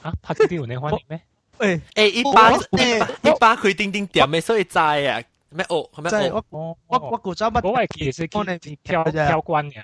[0.02, 1.20] 啊，拍啲有你反应咩？
[1.58, 5.22] 诶诶，一巴一巴佢钉钉点嘅，所以知啊。
[5.48, 5.88] 咩哦？
[5.94, 6.30] 系咩？
[6.32, 7.66] 我我我古早乜？
[7.66, 9.82] 我系其实佢跳跳关嘅。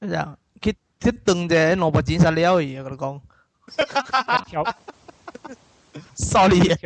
[0.00, 3.20] 一样，佢佢断只萝卜剪实了而我讲。
[4.46, 4.64] 跳。
[6.14, 6.76] sorry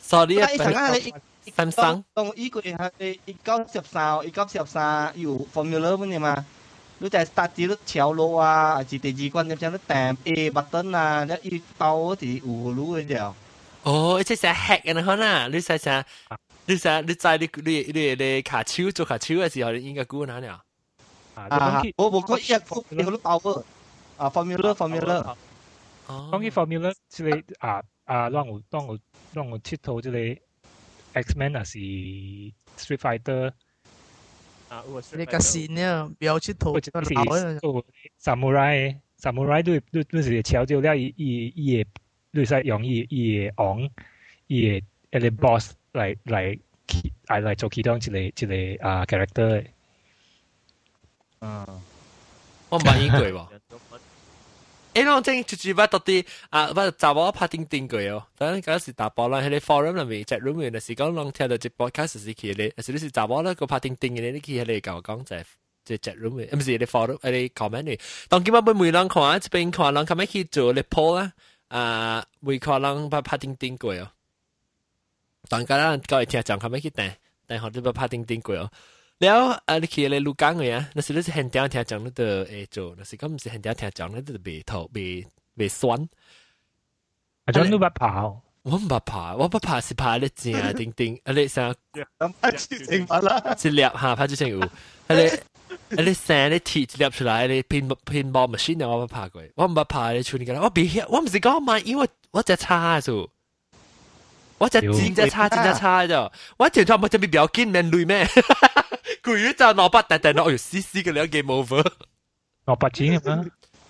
[0.00, 0.46] sorry 啊！
[0.48, 1.12] 阵间
[1.44, 2.04] 你三三。
[2.14, 6.44] 当依个系一九十三，一九十三有 formula 乜嘢嘛？
[6.98, 13.34] 你就系 start 字都跳路啊，系第二关咁样都掟 A button 啊，一一包嗰啲葫芦嘅就。
[13.84, 16.04] 哦，即系 hack 嘅可能，你想想。
[16.70, 20.60] 你想你在你你你你卡手做卡手嘅时候，你应该估哪了？
[21.34, 23.62] 啊，我我讲一个你都爆咗
[24.18, 25.34] 啊，formula formula。
[26.07, 28.99] 講起 formula，即係啊啊，讓我讓我
[29.33, 30.39] 讓我佚佗即係
[31.13, 31.79] X-Men 啊是
[32.77, 33.51] Street Fighter。
[34.69, 34.83] 啊，
[35.17, 37.83] 你個線呢，表佚佗就係
[38.21, 41.85] Samurai Samurai 都都都是超咗了，伊伊伊嘅
[42.31, 43.89] 你使用伊伊嘅昂
[44.47, 45.73] 伊嘅一個 boss。
[45.93, 46.59] 嚟嚟
[47.27, 48.31] 嚟嚟做其中一個一
[48.77, 49.63] 個啊 character。
[51.41, 51.65] 嗯，
[52.69, 53.47] 我唔係應句喎。
[54.94, 58.26] 诶，我正直接把到啲啊，把查某拍钉钉句哦。
[58.36, 65.44] 等嗰时打波啦，喺你 forum 里面 chat room 里面时讲，啷听到直播开始时期咧，是你是查某咧个拍钉钉嘅，你去喺你教讲就系
[65.84, 68.00] 即系 chat room 里，唔是你 forum 你 comment 里。
[68.28, 71.32] 当今日每每人看一边看人咁样去做你 poll 啦，
[71.68, 74.10] 啊，每看人把拍钉钉句哦。
[75.48, 77.12] 当家人各位听讲，佢咪去订，
[77.46, 78.70] 但系都不拍钉钉过哦。
[79.19, 86.09] 了啊，你去咧鹭江个呀，那是你是很屌听讲，你得会做；那是讲毋是很屌听讲，你得袂头袂袂酸。
[87.45, 88.41] 啊，种你捌爬哦？
[88.63, 91.73] 我毋捌爬，我捌爬是爬咧正顶顶，啊咧啥？
[92.17, 94.69] 啊，之前爬啦，一粒哈，爬之前有，啊
[95.09, 95.29] 咧
[95.69, 103.29] 啊咧生咧铁一粒出来，咧拼拼毛 machine 我捌爬过，我毋捌爬咧出你个，我别遐，我毋是讲嘛，因为我只差数。
[104.59, 108.25] 我只真只差真只差啫，我只差冇只咪表紧面累咩？
[109.22, 111.82] 佢就攞笔大大攞，哎呦死死嘅两 game over。
[112.66, 113.44] 攞笔纸咁啊！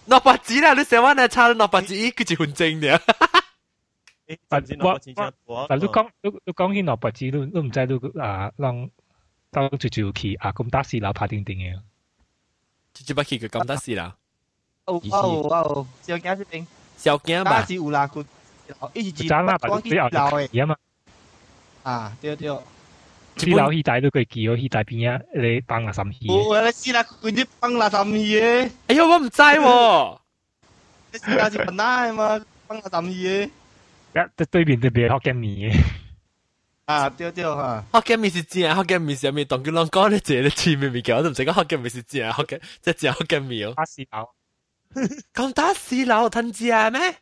[0.08, 0.74] 攞笔纸啦！
[0.74, 3.00] 你成晚嚟差攞笔纸，佢就换正嘅。
[4.48, 8.90] 但我但都讲都都讲起攞笔纸，都都唔知都啊，让
[9.50, 11.74] 到住住去啊咁打事楼拍定定嘅。
[12.94, 14.16] 住住不去佢咁打事啦。
[14.84, 16.66] 哦哦哦，小惊一定，
[16.96, 17.50] 小惊吧。
[17.50, 18.24] 打字有啦，佢。
[18.94, 20.76] 一直争啦，把你后而啊嘛。
[21.82, 22.48] 啊，对对。
[23.40, 25.20] 你老戏带都佢叫戏带边啊？
[25.34, 26.26] 你帮垃圾戏。
[26.28, 28.70] 我你知啦，佢啲帮垃圾戏嘅。
[28.88, 30.18] 哎呀，我唔知喎。
[31.12, 33.50] 你试下先问啦嘛，帮垃圾戏嘅。
[34.40, 35.80] 一对面特别学紧面嘅。
[36.86, 37.84] 啊，对对吓。
[37.92, 43.74] 学紧面是正，学紧面上面当佢啷讲咧，借你前面面嘅，我都唔识讲学紧面是正，学紧即系正学紧面哦。
[43.76, 44.28] 打屎楼。
[45.34, 47.14] 咁打屎楼吞正咩？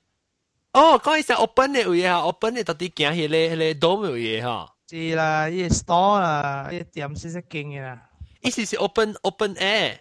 [0.72, 4.70] 哦，讲起成 open 嘅位啊，open 嘅到底行迄个迄个 dome 位吼。
[4.90, 8.02] 是啦，伊 store 啦，伊店是识经嘅啦。
[8.40, 9.98] 意思是 open open air。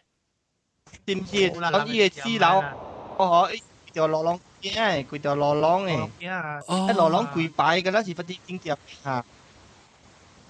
[1.06, 1.52] 知唔知？
[1.52, 2.64] 嗰啲嘢私楼，
[3.18, 9.26] 哦，一条落浪嘅，佢条落浪嘅，一落浪跪摆嘅啦，是不啲经济吓。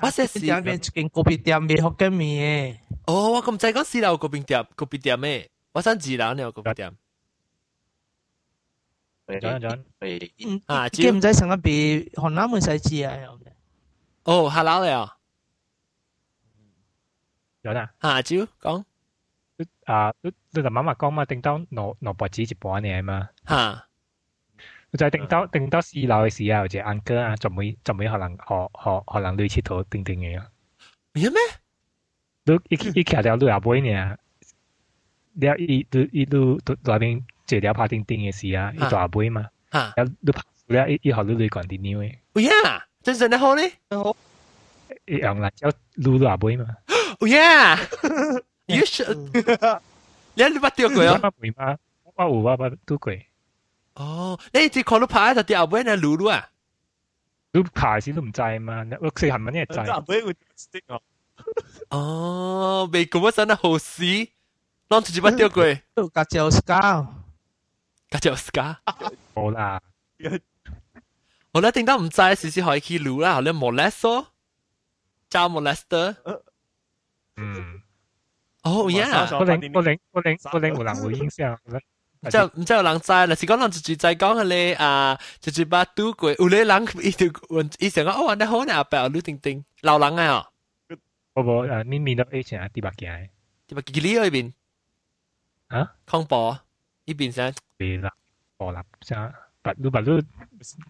[0.01, 2.75] 我说是店边一间咖啡店卖福建面嘅。
[3.05, 5.49] 哦，我咁知讲四楼嗰边店，嗰边店咩？
[5.71, 6.97] 我想二楼呢个嗰边店。
[9.27, 13.15] 讲讲，啊，佢唔使成日被河南门使知啊。
[14.29, 15.17] 哦，下楼了。
[17.61, 17.91] 有啦。
[17.99, 18.83] 啊，招讲。
[19.85, 23.29] 啊，你你就妈妈讲嘛，定到攞攞白纸一半嘅嘛。
[23.47, 23.87] 吓。
[24.97, 30.41] 就系定到定到四楼嘅时候，就 uncle 啊，就会就会可能学学可能类似到定定嘅。
[31.13, 31.37] 咩咩？
[32.45, 34.17] 你一一徛条路阿妹呢？
[35.33, 39.49] 你一你一路那边坐条拍定定嘅时啊，一大妹嘛。
[39.71, 39.93] 吓。
[39.97, 42.17] 有你拍了一一学你你讲啲牛嘅。
[42.33, 43.61] 哦呀， 真真的好呢。
[43.89, 44.15] 好。
[45.05, 46.65] 一样啦，叫路阿妹嘛。
[47.19, 47.77] 哦呀。
[48.67, 49.15] You should，
[50.33, 51.19] 你你捌钓过啊？
[51.23, 53.13] 我未嘛，我有我捌拄过。
[53.93, 56.49] 哦，你只看到拍就钓尾那路路啊？
[57.51, 59.79] 你拍时都唔知嘛，我四行文一知。
[59.79, 61.01] 阿妹会 stick 哦。
[61.89, 64.03] 哦，未咁乜真系好事，
[64.89, 65.81] 啷自己捌钓过？
[65.93, 67.07] 都夹条 scar，
[68.09, 68.77] 夹条 scar。
[69.35, 69.79] 冇啦。
[71.51, 73.39] 我咧点解唔知时时可以去路啦？
[73.39, 74.27] 你 molest 咯，
[75.29, 76.15] 招 molester。
[77.37, 77.81] 嗯。
[78.63, 79.27] 哦呀！
[79.31, 81.59] 我领我领我领我领有人有印象。
[82.21, 90.37] 唔知唔知有人知，嗱是讲人直接在讲咧啊，直接把拄过，有咧人伊就问伊成讲哦，你好呢阿伯，你定定老人啊
[90.89, 90.97] 哦。
[91.35, 93.29] 我无诶，你面到以前系第八件，
[93.67, 94.53] 第八件呢嗰边
[95.67, 95.93] 啊？
[96.07, 96.59] 康博
[97.05, 97.53] 呢边先。
[97.77, 98.11] 系啦，
[98.57, 99.15] 我啦，先
[99.61, 100.23] 白lu 白 lu，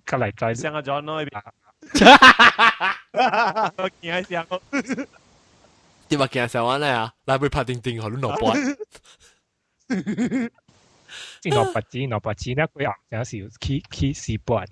[0.06, 0.54] 隔离再。
[0.54, 1.42] 像阿 John 咯，呢边。
[3.78, 4.62] 我见喺上个。
[6.08, 8.56] 啲话见上玩咧啊，来杯拍定定，好攞波。
[11.40, 14.68] 即攞白纸，攞白纸咧，佢后有时起起四半。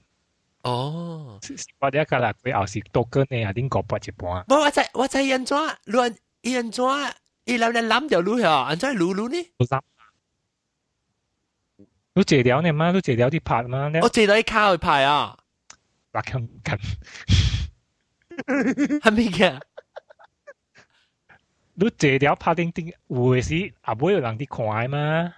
[0.63, 4.43] 哦，四半一个啦，佢后时多个呢，啊，点个八一半。
[4.45, 6.83] 不，我在我在安怎乱安怎，
[7.45, 9.37] 伊留嚟揽条路啊，安怎路路呢？
[12.17, 12.17] 揽。
[12.17, 12.91] 你借条呢嘛？
[12.91, 13.91] 你借条啲拍嘛？
[14.01, 15.37] 我借到啲卡去拍啊。
[16.11, 16.79] 白咁紧。
[18.99, 19.59] 系咪嘅？
[21.75, 25.33] 你借条拍定定，有嘅时阿妹有人啲看嘛？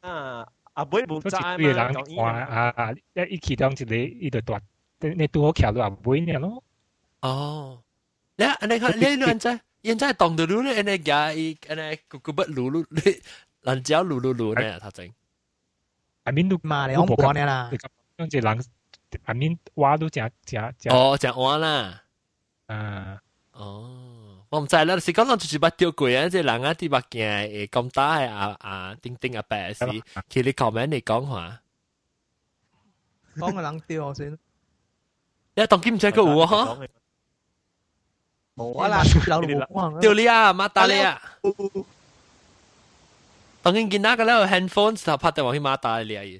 [0.00, 2.92] 啊，阿妹冇斋嘛，人啲看啊啊！
[3.14, 4.60] 一一其中一个伊就大，
[5.00, 6.62] 你拄好徛到阿妹呢咯。
[7.20, 7.82] 哦，
[8.36, 13.00] 你你看你人在人在当到路咧，你家伊你个个不路路你
[13.62, 15.08] 人只路路路呢，他整。
[16.28, 17.70] 阿面都嘛，你讲过呢啦。
[18.16, 18.64] 咁只人
[19.24, 20.92] 阿面话都正正正。
[20.96, 22.02] 哦，正话啦。
[22.66, 23.20] 啊。
[23.52, 29.84] 哦，我唔知啦，是讲人就是捌钓过啊，即系人啊啲物件诶咁大系啊啊丁丁啊白事，
[30.28, 31.60] 其实你 comment 你讲话，
[33.36, 34.38] 讲个人钓先。
[35.56, 36.78] 你当今唔知个有啊？
[38.56, 41.22] 冇啊啦，有冇钓你啊，马达你啊！
[43.62, 46.30] 当今见那个咧 handphone 就拍电话去马达你啊！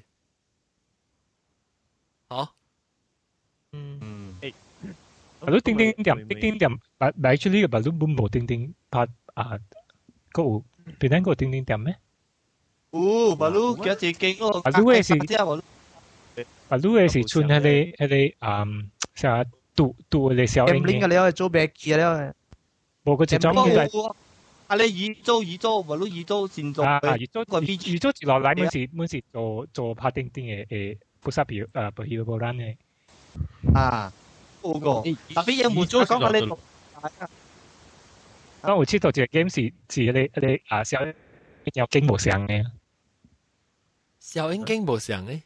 [2.29, 2.55] 好，
[3.71, 4.35] 嗯。
[5.41, 9.59] baru ting ting tiam ting ting tiam but actually baru bum bo ting ting part à
[10.33, 10.61] có
[10.99, 11.95] bên anh có ting ting tiam咩？
[12.91, 15.13] 哦，baru 叫自己哦，baru 嘅是，
[16.69, 19.45] baru 嘅是村喺你喺你嗯，成日
[19.75, 22.33] 杜杜你小英嘅，你可以做白嘅咧。
[23.03, 23.87] 冇个只装嘅。
[24.69, 24.75] 啊！
[24.77, 26.83] 你宜租宜租，baru 宜租先做。
[26.85, 33.77] 啊，宜租个宜租接落嚟，每时每时做做拍叮叮嘅诶，不杀票诶，不晓冇人嘅。
[33.77, 34.11] 啊。
[34.61, 35.01] 嗰个，
[35.35, 36.51] 特别有冇做讲嘅你？
[38.73, 42.65] 我知道只 game 是是你你啊小有经冇上嘅，
[44.19, 45.41] 小英经冇上嘅，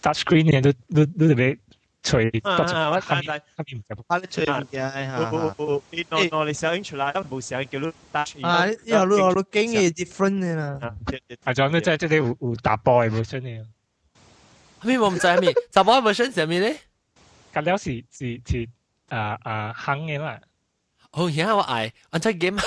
[0.00, 1.58] touch screen 嘅都都都特别
[2.06, 2.90] 随啊啊！
[2.90, 5.30] 我但但下边就啊你随嘅吓，
[5.90, 8.44] 你攞攞你小英出来，都冇上叫你 touch。
[8.44, 10.78] 啊，有路有路经嘅 different 嘅啦。
[11.44, 13.64] 啊，仲有即系即系有有打波嘅 version 嘅。
[14.82, 16.76] 咩我唔知咩，打波 version 系咩咧？
[17.52, 18.68] 隔了是是是
[19.08, 20.40] 啊啊行嘅啦。
[21.12, 22.66] 哦，而家我嗌，我真 game 按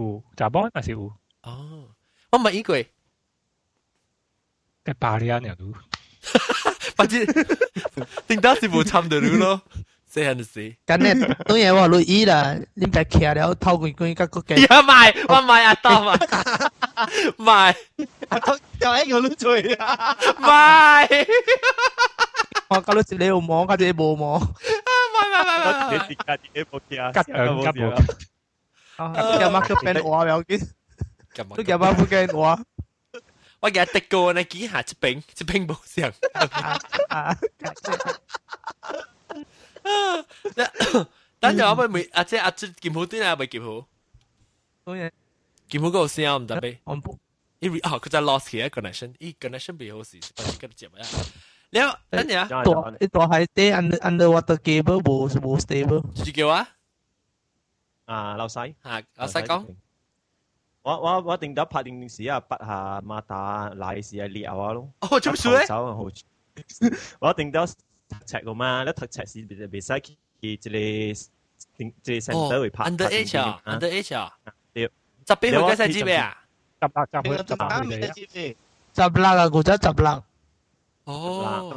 [0.00, 1.12] 有查波还是有？
[1.42, 1.88] 哦，
[2.32, 2.72] 我唔系依句。
[4.84, 5.72] 嘅巴利亚人都，
[6.94, 7.20] 反正
[8.28, 9.60] 顶到是冇参到咯。
[10.08, 14.56] 细汉时，今日当然话录医啦，你唔系骑了头冠冠甲个嘅。
[14.56, 16.16] 呀买，我买阿多买，
[17.36, 17.76] 买，
[18.80, 20.16] 又喺我都醉啊！
[20.38, 21.08] 买，
[22.68, 24.38] 我搞到你有摸，搞到你冇摸。
[24.38, 27.12] 买买买买，你跌价跌冇跌啊！
[27.12, 27.92] 吉两吉冇。
[29.09, 29.67] Gemak
[30.03, 30.69] war 有見，
[31.55, 32.59] 都有把副鏡我。
[33.59, 36.11] 我日得過呢幾下一冰，一冰冇上。
[41.39, 43.87] 等陣我咪未，阿姐阿姐劍好啲啊，咪劍好。
[44.85, 45.11] 好嘢，
[45.67, 46.79] 劍好嗰個聲唔得咩？
[46.83, 47.19] 我唔。
[47.59, 51.05] 一啊，佢就 lost 佢 connection，依 connection 比好事，不如今日節目啊。
[51.69, 51.79] 你
[52.09, 56.01] 等陣啊，一度係啲 under underwater cable 冇冇 stable。
[56.25, 56.67] 住叫啊？
[58.05, 59.65] 啊，老細，嚇，老细讲。
[60.83, 64.89] 我我我定得拍電視啊，拔下馬打奶時啊裂啊咯。
[65.01, 65.65] 哦，做咩咧？
[65.67, 66.05] 手好，
[67.19, 67.67] 我定得
[68.25, 70.77] 赤個嘛，一特赤是別別使去即個
[71.77, 72.83] 定即個 center 會拍。
[72.85, 74.33] under age 啊，under age 啊。
[74.73, 74.89] 對。
[75.27, 76.35] 十邊會計晒幾咩啊？
[76.81, 78.55] 十六十會十八會嚟。
[78.93, 80.23] 十六啊，嗰隻十六。
[81.03, 81.73] 哦。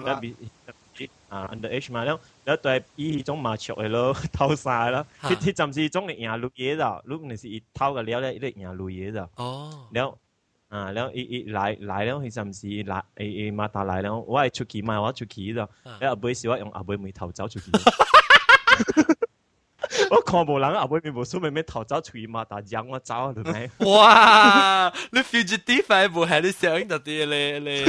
[1.35, 9.29] 啊 underage 嘛，然後然後對伊迄種麻雀嘅咯，偷晒啦，迄迄陣時總係贏女嘢啦，如果你是伊偷嘅了咧，伊咧贏女嘢啦。
[9.37, 10.17] 哦，然後
[10.69, 15.69] 啊，然後伊伊來來了，迄陣時來伊伊嘛打來了，我係出去嘛，我出去啦，
[16.01, 17.71] 阿阿妹是我用阿妹咪偷走出去。
[20.11, 23.71] 我看無人阿妹咪無所謂咩偷走出去嘛，但係我走啊，對唔對？
[23.91, 27.85] 哇，你 fugitive 冇係你上癮到啲咧咧。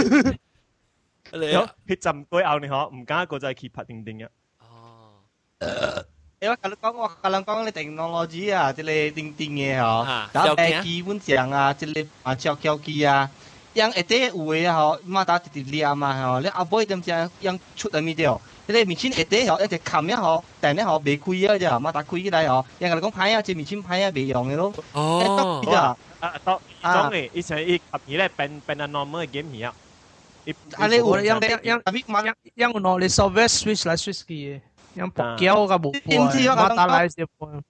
[1.32, 1.50] 你。
[1.52, 4.28] 有佢浸过后你可唔加个就系 keep 拍定定嘅。
[4.60, 6.04] 哦。
[6.40, 13.28] 因为kalau 讲我 kalau 讲你 teknologi 啊，即系定定嘅嗬，打诶基本上啊，即系啊照照机啊，
[13.74, 18.40] yang 一啲有嘅嗬，嘛打直直练嘛嗬，你阿妹点样样出嚟咪掉？
[18.66, 24.72] 你哋面前一啲嗬，一只冚一嗬，但系嗬未开啊啫，嘛打开起嚟嗬，人哋讲牌啊，只面前牌啊未用嘅咯。
[24.92, 25.62] 哦。
[25.70, 29.74] 啊啊，当当你以前一合起咧变变啊 normal 嘅 game 而啊。
[30.76, 30.86] 啊！
[30.88, 34.60] 你有yang yang yang yang no ni software switch 来 switch 嘅，
[34.96, 37.62] yang 博胶个冇播，马打来先播。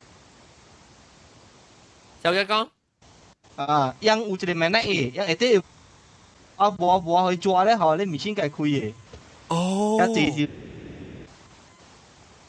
[2.22, 2.68] 小嘅讲
[3.56, 4.82] 啊，yang 有一个咩咧？
[4.82, 5.62] yang 一啲
[6.56, 8.92] 啊，无无去做咧，嗬，你面先计开嘅。
[9.48, 9.98] 哦。
[10.08, 10.50] 一直是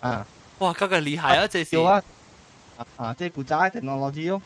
[0.02, 0.26] 啊。
[0.60, 1.48] 哇，嗰个厉害啊！
[1.48, 2.04] 这是啊
[2.98, 4.42] 啊，即系古仔 technology 咯。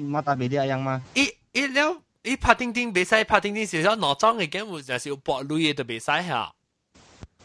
[0.00, 1.02] 马打未啲一样嘛？
[1.14, 1.96] 一一了。
[2.22, 6.52] 伊拍钉钉袂使拍钉钉，是要攞装嘅 game 就系要博镭嘅就袂使吓。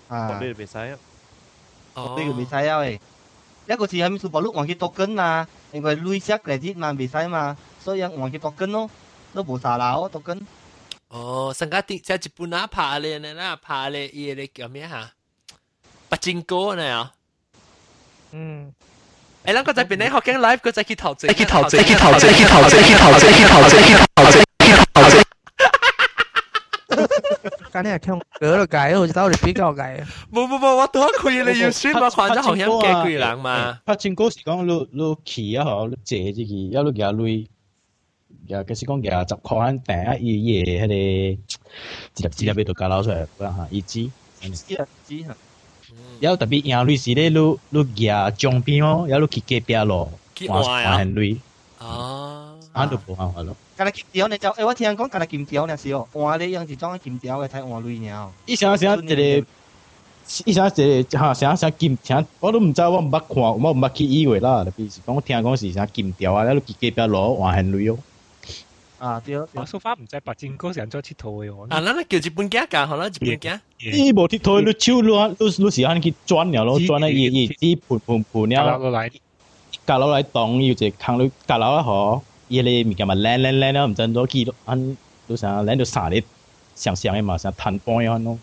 [0.07, 0.97] 啊，博镭就袂使啊。
[1.95, 3.01] 哦，呢个袂使啊喂。
[3.67, 5.47] 一个是系咪数博镭换去多根啊？
[5.71, 8.89] 因为镭石嚟啲嘛袂使嘛，所以换去多根咯，
[9.34, 10.47] 都冇啥啦，多根。
[11.09, 15.11] 哦，上家啲即系日本啊拍咧呢啦，拍咧伊咧叫咩吓？
[16.07, 17.13] 白金哥呢啊？
[18.32, 18.73] 嗯。
[19.45, 24.43] 诶，两个在边咧学紧 live，个在去投资，去投资，去投资，去投资，去投资，去投资，去投资。
[27.71, 30.03] 今日听嗰度计，我到底比较计。
[30.34, 33.80] 冇冇冇，我多佢你要选我看咗好像几贵人嘛。
[33.86, 37.47] 拍正嗰时讲，你你骑啊嗬，你借只骑，一路夹累，
[38.47, 41.39] 又嘅是讲夹十块银订啊，夜夜喺你
[42.13, 43.99] 自立自立俾度夹捞出嚟啦吓，一支。
[44.41, 45.38] 一支吓。
[46.19, 47.38] 有特别赢累时咧，你
[47.69, 50.11] 你夹奖品哦，有你去街边咯，
[50.47, 51.38] 换换累。
[51.77, 52.57] 哦。
[52.73, 53.55] 啱都冇办法咯。
[53.77, 58.30] 今日金条你就，诶我听人讲今日金条呢是哦，换你样是装金条嘅睇换类尔。
[58.45, 59.15] 伊想想一个，
[60.45, 60.69] 伊想一
[61.03, 67.97] 个吓想想金条，我都唔知我唔捌看，我唔捌去以为啦，特别是讲我听讲是啥金条啊，你去街边攞换很累哦。
[68.99, 69.38] 啊对。
[69.38, 71.63] 我苏花唔知白箭哥成咗铁套嘅我。
[71.69, 73.61] 啊，咱叫日本家㗎，好啦，日本家。
[73.80, 75.07] 伊无铁套，你手你
[75.39, 78.77] 你你是按去转了咯，转咧伊伊伊盘盘盘了。
[78.77, 79.09] 落来，
[79.88, 82.21] 夹落来当要只坑你夹落一河。
[82.47, 86.23] 伊咧物件嘛靓靓靓啦，唔知攞几安都想靓到三日
[86.75, 88.39] 上上嘅嘛，想摊半样咯。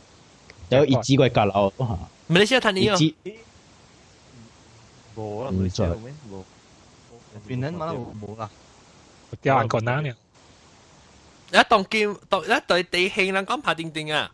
[0.69, 1.85] 有一支个夹落吓。
[2.29, 2.87] 马来西亚摊呢
[5.15, 5.23] 个？
[5.23, 6.43] 冇啦，唔知咩冇。
[7.49, 8.51] 越南马来冇啦。
[9.43, 10.15] 掉眼干单嘅。
[11.53, 14.31] 一当 game 当一对地庆啦，讲拍定定啊。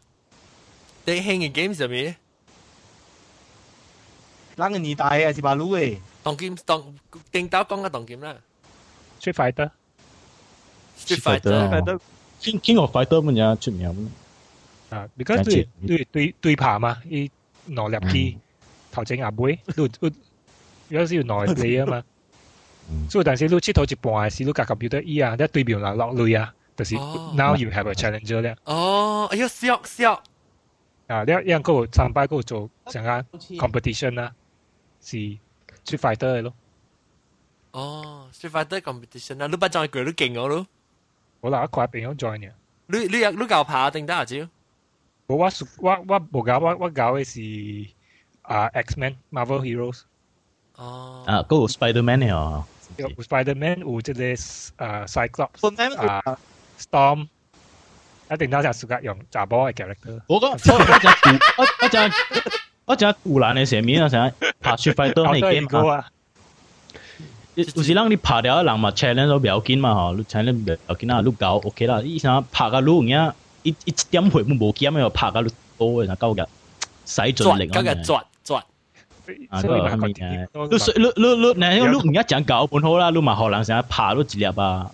[1.04, 2.16] 地庆嘅 game 上面。
[4.56, 5.32] 啷个年代啊？
[5.32, 5.98] 是巴鲁诶。
[6.22, 6.94] 当 game 当
[7.30, 8.36] 定到讲嘅当 game 啦。
[9.20, 9.70] Street Fighter。
[10.98, 11.98] Street Fighter
[12.40, 14.10] King King of Fighter 乜嘢出名？
[14.90, 17.30] 啊，你讲对对对对爬嘛，伊
[17.70, 18.38] 攞入机
[18.90, 20.10] 头前阿妹，都都
[20.88, 22.02] 有时要攞你啊嘛。
[23.08, 28.56] 所以但是你佚佗一半时，你夹 computer 伊啊，你对面人落泪啊，就是 now you have a challenger 咧。
[28.64, 30.22] 哦，哎呀，笑笑。
[31.06, 33.24] 啊，你一样嗰个上班嗰个做成间
[33.58, 34.32] competition 啦，
[35.00, 36.52] 是 Street Fighter 嘅咯。
[37.79, 40.65] 哦，Street Fighter competition 啊，你不就係佢都勁我咯。
[41.41, 42.51] 我嗱一塊邊樣 join 嘅。
[42.87, 44.25] 你你你教拍定得啊？
[44.25, 44.37] 招？
[45.27, 47.91] 我我我我冇搞，我我搞嘅是
[48.41, 50.01] 啊 X-Men Marvel Heroes。
[50.75, 51.23] 哦。
[51.27, 52.65] 啊，嗰個 Spider-Man 嚟啊。
[52.97, 56.39] 有 Spider-Man 有即係啊 Cyclops 啊
[56.79, 57.27] Storm。
[58.31, 60.19] 一定當時暑假用查波嘅 character。
[60.27, 61.09] 我講我我就
[61.57, 61.99] 我我就
[62.85, 66.09] 我就湖南嘅上面啊，成日拍雪費都係 game 啊。
[67.56, 72.00] 有时让你拍掉人嘛，challenge 都唔要紧嘛嗬，你 challenge 唔要紧啊，你搞 OK 啦。
[72.02, 73.32] 以前拍个路嘢，
[73.62, 76.46] 一一点回冇冇 game 又拍个路多嘅，够嘅，
[77.04, 77.80] 使尽力啊。
[77.80, 78.58] 嗰个抓抓。
[79.50, 80.48] 啊，嗰个系咪嘅？
[80.96, 84.90] 你你你你，那个路唔一讲搞本好啦，你嘛学人成日拍都一粒啊。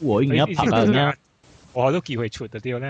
[0.00, 1.14] 我应该拍个嘢。
[1.72, 2.88] 我都机会出得掉咧。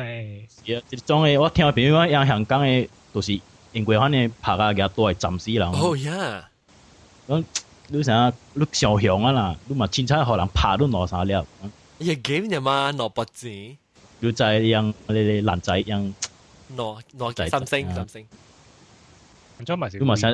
[0.64, 3.38] 系啊，即种嘅我听朋友讲，喺香港嘅都是
[3.72, 5.68] 英国反正拍啊，嘅都系暂时人。
[5.68, 6.48] 哦呀，
[7.28, 7.44] 咁
[7.88, 11.32] 你成你上向啊啦，你嘛凊彩可能拍都攞三粒。
[11.98, 13.48] 一 game 啫嘛，攞不止。
[14.20, 16.12] 你在样你你烂仔样。
[16.76, 18.26] 攞攞三星三星。
[19.58, 19.98] 唔错咪是。
[19.98, 20.32] 你嘛想。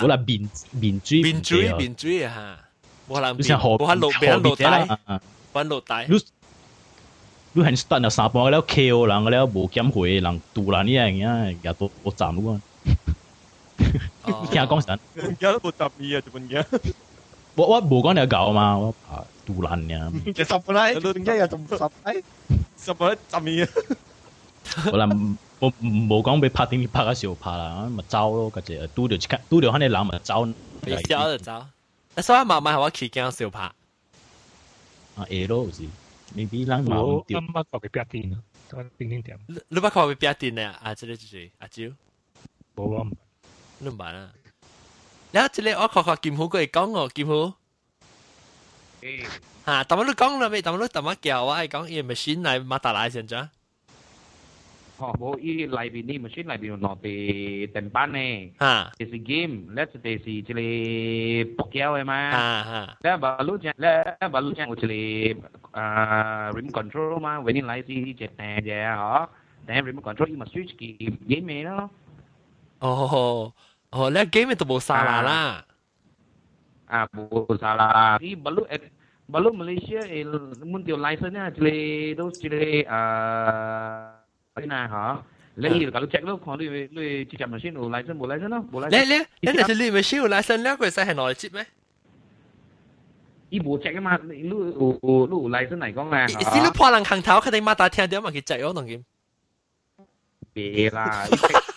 [0.00, 2.58] 我啦面面珠面珠面珠啊！
[3.06, 4.64] 冇人面，冇喺路，俾喺路底。
[5.52, 6.06] 揾落底。
[6.08, 6.22] 你
[7.52, 12.34] 你很短啊，三半了 KO 人了无减回人杜兰呢样嘢，日都我站
[14.26, 14.46] 咯。
[14.50, 16.92] 听讲神，而家都冇十二啊，做乜嘢？
[17.56, 20.10] 我我冇讲你搞嘛，我爬杜兰呀。
[20.24, 22.14] 其实本来都点解又仲十哎？
[22.76, 23.68] 十本十二啊！
[24.92, 30.46] 我啦冇冇讲俾拍点拍嘅时候拍啦，咪走咯，嗰只拄着一间拄着嗰啲人咪走。
[30.82, 31.66] 俾走就走。
[32.22, 33.62] 所以慢慢系我企惊小拍。
[35.16, 35.82] 啊，会咯，有时
[36.34, 37.36] maybe 咱嘛唔对。
[37.36, 38.36] 我捌讲佢边点啊？
[38.98, 39.38] 点点点。
[39.68, 40.64] 你捌讲佢边点咧？
[40.82, 41.84] 啊，即个就是阿蕉。
[42.74, 43.06] 冇啊，
[43.78, 44.30] 你唔捌啊？
[45.32, 47.52] 然后即个我确确剑虎佢讲我剑虎。
[49.66, 49.84] 吓！
[49.84, 50.62] 但系你讲啦未？
[50.62, 53.50] 但系你但系叫我系讲伊 machine 嚟马达来先咋？
[54.96, 65.36] 哦，冇伊里边啲 machine 里边攞啲电板呢，啊，就是 game，咧就系即系搏胶嘅嘛，啊啊，咧baru 讲咧 baru 讲即系
[65.72, 69.28] 啊 remote control 嘛，when 你来是只订嘅嗬，
[69.66, 71.90] 订 remote control 伊咪 switch 嘅 game 咯。
[72.78, 73.52] 哦
[73.90, 75.64] 哦，咧 game 都冇沙啦啦，
[76.86, 78.66] 啊冇沙啦，伊 baru
[79.30, 84.14] baru Malaysia 诶，mun 条 license 咧，即系都即系啊。
[84.56, 85.22] 那哈，
[85.54, 89.04] 你如果 check 咯，看你你之前咪先有 license 冇 license 咯，冇 license。
[89.04, 91.66] 你你，你系你咪先有 license 咧，佢使系内接咩？
[93.50, 96.26] 伊冇 check 嘛，你你有有你有 license 嚟讲咧。
[96.28, 99.02] 是你破人行头，佢哋马达听到嘛，佢借我同佢。
[100.54, 101.24] 别啦，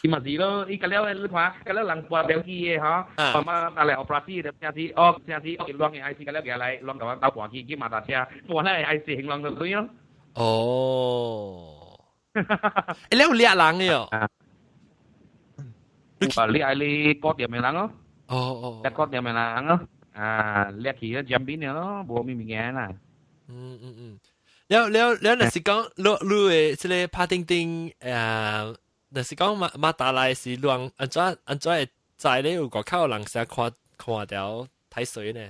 [0.03, 4.51] imagino y kalau el más kalau lang pa bel ki ha pama ale operasi de
[4.59, 7.47] sia si ok sia si ok luang ai si kalau galai luang kawan tau kwa
[7.47, 9.87] ki ki mata sia kwa lai ai si hing luang tu yo
[10.35, 11.95] oh
[13.13, 14.11] ele u lia lang yo
[16.35, 17.91] ba lia ali ko dia me lang oh
[18.35, 19.81] oh oh ko dia me lang oh
[20.19, 22.87] à lia ki jam bin yo bo mi mi ngan la
[23.53, 24.07] ừ ừ ừ
[24.71, 27.67] แล้วแล้วแล้วน่ะสิกังลูลูเอสิเลพาติงติง
[28.05, 28.17] เอ่
[28.61, 28.63] อ
[30.12, 35.42] 来是乱，安怎安怎会在咧有个口人成看看掉睇水呢？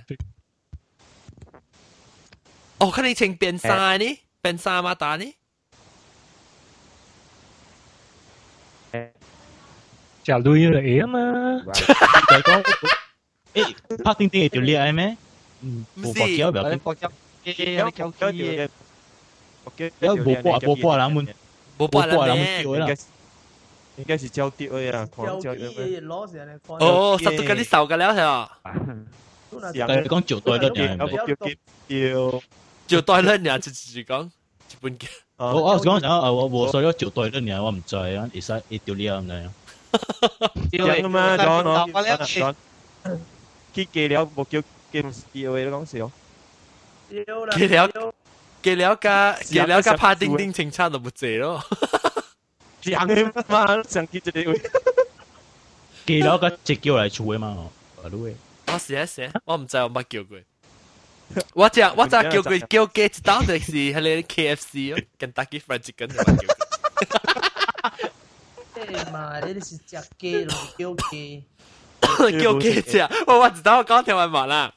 [2.80, 5.34] 哦，可能穿变衫呢，变衫马达呢？
[10.24, 11.20] 就女嚟啊嘛，
[11.74, 12.64] 就讲
[13.54, 15.18] 诶拍叮叮条裂系咩？
[15.62, 17.10] 嗯，冇搏胶表，搏胶
[17.44, 18.70] 机，有胶机嘅，
[20.02, 21.28] 有冇挂冇挂冷门，
[21.80, 22.88] 冇挂冷门啦。
[23.98, 26.78] 应该是胶碟啊，胶碟攞时嚟放。
[26.80, 28.52] 哦，实到嗰啲受嘅了系啊。
[29.52, 30.98] 系讲照袋得嘅，
[31.88, 32.42] 照
[32.88, 35.08] 照袋得嘅，就直讲一本嘅。
[35.38, 39.50] 我我讲想啊，我我所有照袋得嘅，我唔在啊，而家一条裂咁样。
[40.72, 41.94] 讲啊嘛，讲讲
[42.28, 42.56] 讲，
[43.74, 44.62] 佢记了冇叫
[44.92, 45.00] 叫
[45.34, 46.12] DOA 都讲笑。
[47.10, 48.14] 记了
[48.62, 51.64] 记了加记了加拍叮叮清差都冇借咯。
[52.84, 54.62] 讲嘅嘛，上记就你会。
[56.06, 57.70] 记了个直叫嚟做嘅嘛，
[58.04, 58.36] 我都会。
[58.68, 60.44] 我试一试，我唔知我乜叫佢。
[61.54, 66.24] 我只我只叫佢叫鸡一刀就是系你 KFC 跟 Kentucky Fried Chicken 就叫。
[68.76, 71.44] 诶嘛，呢啲是只鸡咯，叫鸡。
[72.42, 74.74] 叫鸡食，我我知道我讲听完话啦。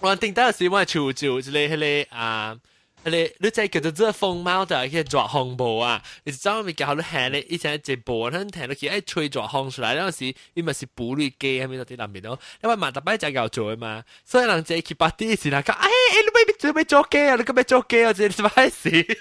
[0.00, 2.56] 我顶到时我系潮潮，即系迄个啊。
[3.05, 6.01] 你你即係叫做做風貓就係去抓紅布啊！
[6.23, 17.35] 你知咪叫你行你以前一布，佢听到佢一吹抓紅出来，嗰陣時因為是哺乳機喺邊度啲南邊咯，因為萬達擺就有做啊嘛，所以人即係去八啲時啦，講哎你咪做咩做機啊？
[17.35, 18.11] 你咁咩做機啊？
[18.13, 19.17] 即係咩事？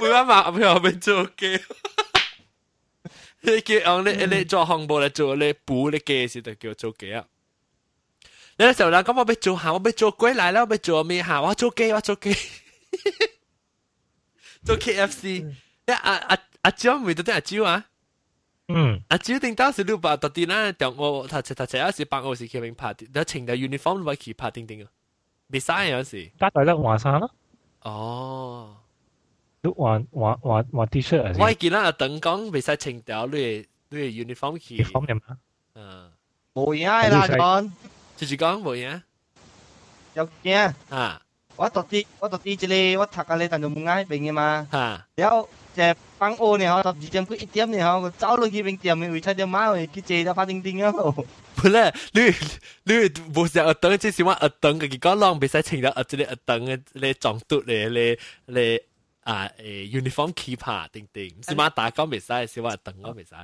[0.00, 1.60] 每晚晚唔又咪做機？
[3.42, 7.24] 你叫用你你抓紅布嚟做你哺乳機時就叫做機啊！
[8.59, 11.41] 你嗰时候啦，咁我俾做下，我俾做鬼嚟啦，我俾做咩下？
[11.41, 12.33] 我做机，我做机，
[14.63, 15.53] 做 KFC。
[15.87, 17.85] 阿阿阿阿蕉唔系到底阿蕉啊？
[18.67, 24.89] 嗯，阿蕉定当时六百到啲啦，就我头头头有时办我时佢明拍，有穿条 uniform 咪去拍叮叮啊，
[25.49, 26.31] 未嘥有时。
[26.39, 27.29] 家代得换衫咯。
[27.81, 28.75] 哦，
[29.61, 31.31] 都换换换换 T 恤啊！
[31.37, 34.83] 我见啦，阿等讲未使穿条你你 uniform 去。
[34.83, 35.37] uniform 嘅嘛？
[35.75, 36.11] 嗯，
[36.55, 37.71] 冇嘢啦，讲。
[38.19, 39.01] 就是讲冇嘢。
[40.13, 41.21] 有嘢啊！
[41.57, 44.67] 我读啲我读啲即个我读嘅你但系冇嗌边嘅嘛。
[44.71, 45.07] 吓！
[45.15, 45.83] 然后就
[46.17, 50.91] 放学呢，嗬，十二点佢一点呢，嗬，我走落去边点嘅，为七点买去去借咗发叮叮啊！
[50.91, 52.21] 不是，你
[52.83, 52.93] 你
[53.33, 58.17] 冇成学堂，即是我学堂嘅结果浪，别使穿到即个学堂嘅你装嘟咧，你
[58.53, 58.79] 你
[59.21, 63.35] 啊诶 uniform keeper 定定，唔是嘛打工别使，是我学堂我别使。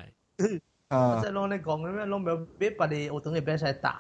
[0.90, 1.20] 啊！
[1.24, 2.06] 即系攞你讲嘅咩？
[2.06, 3.98] 攞咪俾把你学堂嘅俾晒打。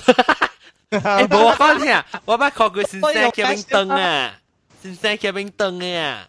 [0.91, 2.05] 哎，不怕你啊！
[2.25, 4.35] 我不靠的是三脚冰灯啊，
[4.83, 6.29] 是三脚冰灯呀！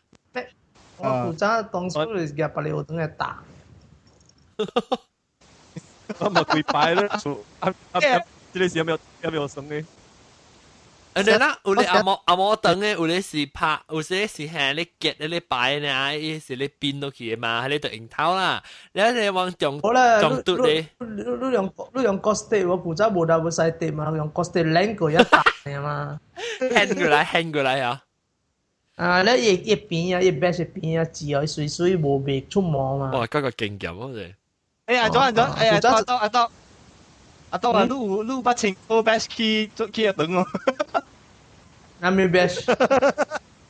[0.97, 3.43] 我负责动手来夹玻璃，我正打。
[4.57, 4.99] 哈哈，
[6.17, 6.43] 我冇
[6.95, 7.07] 了，
[7.59, 9.83] 阿阿伯，这里是有没有有没有送的？
[11.17, 18.51] อันนั้นนะอุเลอามออามอตังเออุเลสิพาอุเลสิแห่เลเกตเลไปเนี่ยไอ้สิเลปินโอเคมาให้เลตัวเองเท่าล่ะ
[18.93, 19.73] แล้วเลวังจง
[20.23, 20.79] จงตุดเลย
[21.41, 25.27] ลูกยังลูกยังก็สเตว่าผู้เจ้าบูดาบุไซเตมาลูกยังก็สเตแรงกว่ายัด
[25.63, 25.97] เนี่ยมา
[26.73, 27.95] แฮนกูไรแฮนกูไรอ่ะ
[28.99, 34.31] อ่าแล้วอีกอีกปีอ่ะอีกแบบสิปีอ่ะจีอ่ะสวยสวยบูเบกชุ่มมอมาโอ้ก็ก็เก่งเก่งว่าเลย
[34.85, 36.29] เอ้ยอ่ะจ้ะจ้ะเอ้ยอ่ะจ้ะอ่ะจ้ะอ่ะ
[37.63, 40.45] จ้ะลูกลูกบัดชิงโอเบสคีจุดคีอ่ะตึงอ่ะ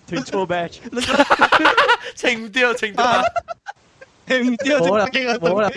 [0.06, 0.78] 停错 batch，
[2.14, 3.22] 清唔掉，清唔掉，
[4.26, 5.06] 清唔掉，冇啦
[5.38, 5.70] 冇啦，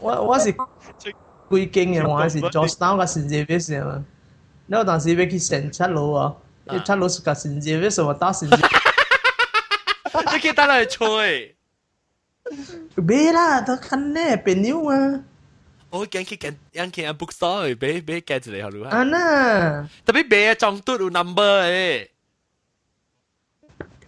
[0.00, 0.52] 我我是
[1.50, 4.04] 贵经嘅，我系 Georgetown 嘅圣姐别先嘛。
[4.66, 6.34] 你有当时要去圣七楼啊，
[6.70, 8.56] 一七楼是个圣姐别，什么打圣姐？
[10.32, 11.56] 你可以打嚟吹。
[12.96, 15.20] 别啦，都看呢朋友啊。
[15.90, 18.90] 我惊去间间间 bookstore 俾俾计住嚟好唔好？
[18.90, 22.08] 啊那，特别俾装嘟有 number 诶。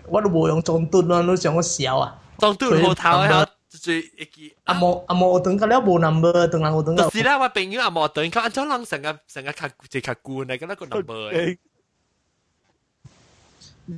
[0.08, 2.18] 我都冇用装嘟咯，你想我笑啊？
[2.38, 3.48] 装嘟好头啊！
[3.68, 7.10] 最一记阿莫阿莫等个了冇 number，等人我等个。
[7.10, 11.58] 是啦，我朋友阿莫等，佢按照人成个成个卡即卡固嚟，嗰个 number 诶。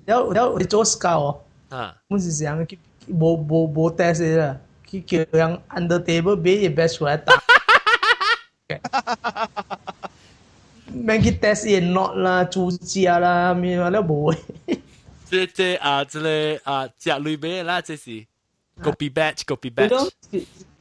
[0.06, 1.38] 有有你做 scout
[1.70, 1.96] 啊？
[2.08, 2.58] 我是想
[3.06, 7.34] 冇冇冇 test 啦，去叫人 under table 俾嘢 best 出来打。
[10.92, 14.36] 免去 test 嘢 not 啦、注射啦，咩话都冇。
[15.24, 16.28] 即即啊，即个
[16.64, 18.10] 啊，只类别啦，即是
[18.82, 20.10] copy batch，copy batch。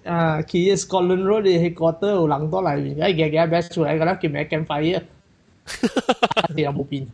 [0.06, 5.04] 啊，去 Scotland Road 嘅 headquarter 有人多嚟，而家嘅嘅 best 出嚟，嗰粒叫咩 campfire，
[6.56, 7.06] 啲有冇变？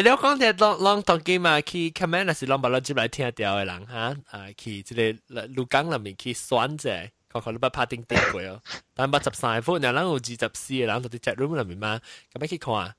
[0.00, 3.94] 你我讲嘅浪浪当机嘛，去 command 系浪把浪接来听掉嘅人吓，
[4.30, 5.02] 啊，去即个
[5.46, 6.90] 陆港入面去选者。
[7.32, 8.62] 个个都不拍钉钉过哦，
[8.94, 12.00] 但八十三分，然后有二十四个人到啲 chat room 入面嘛，
[12.32, 12.96] 咁样去看啊。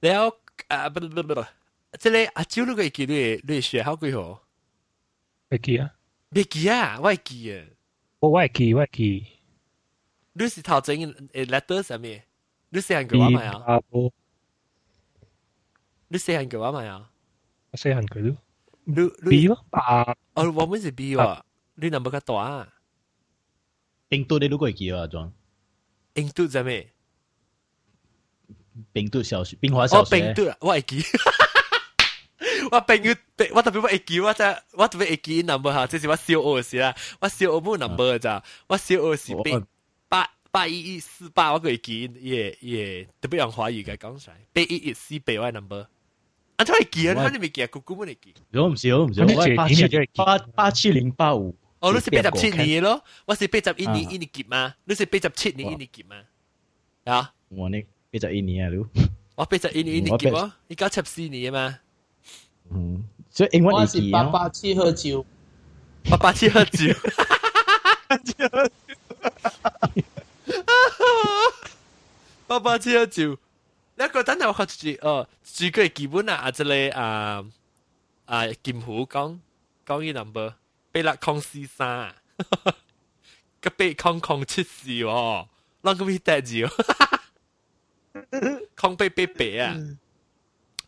[0.00, 0.36] 然后
[0.68, 1.44] 啊，不不不不，
[1.98, 4.42] 即系阿蕉呢个记你你学校几好？
[5.50, 5.90] 会记啊？
[6.30, 6.98] 未记啊？
[7.02, 7.64] 我系记啊。
[8.20, 9.26] 我我系记，我系记。
[10.32, 12.24] 你是头前诶 letter 上面，
[12.70, 13.80] 你写韩国话咪啊？
[16.08, 17.10] 你写韩国话咪啊？
[17.70, 18.36] 我写韩国咯。
[18.84, 18.94] 你
[19.30, 20.02] B 咯，八。
[20.34, 21.42] 哦，我们是 B 喎，
[21.74, 22.72] 你 number 较大啊？
[24.11, 25.31] 印度你都會記啊，裝。
[26.15, 26.91] 印度係咩？
[28.93, 30.03] 冰度小学，冰華小学。
[30.03, 31.03] 哦，冰度啊，我會記。
[32.71, 33.15] 我冰月，
[33.53, 39.59] 我特別會記，我真我特別會記 number 哈，即是我小學時啦，我小學冇 number 咋，我小學是八
[40.09, 45.87] 八八一一四八，我會記，也也特別用華語嘅講出來，八一一四八我 number。
[46.57, 47.67] 啊，都會記啊，你未記啊？
[47.71, 48.33] 姑姑冇你記。
[48.53, 51.55] 我唔少，唔少，我係八七八八七零八五。
[51.81, 56.15] 哦，你是八十七年咯，我是八十一年一年級嘛，你是八十七年一年級嘛？
[57.05, 59.09] 啊，我呢八十一年啊，你。
[59.33, 61.79] 我八十一年你記我，你九七四年嘛。
[62.69, 63.83] 嗯，所以英文我。
[63.85, 65.25] 是八八七喝酒，
[66.07, 66.93] 八八七喝酒。
[72.45, 73.33] 八八七喝酒。
[73.97, 74.65] 一個等下我學
[74.95, 77.43] 住哦，住佢基本啊，啊，即係啊
[78.25, 79.39] 啊劍湖講
[79.85, 80.53] 講呢 number
[80.92, 82.14] 八六抗四三，
[83.60, 85.46] 个八抗抗七四喎，
[85.82, 86.68] 啷个会得住？
[88.74, 89.76] 抗八八八啊！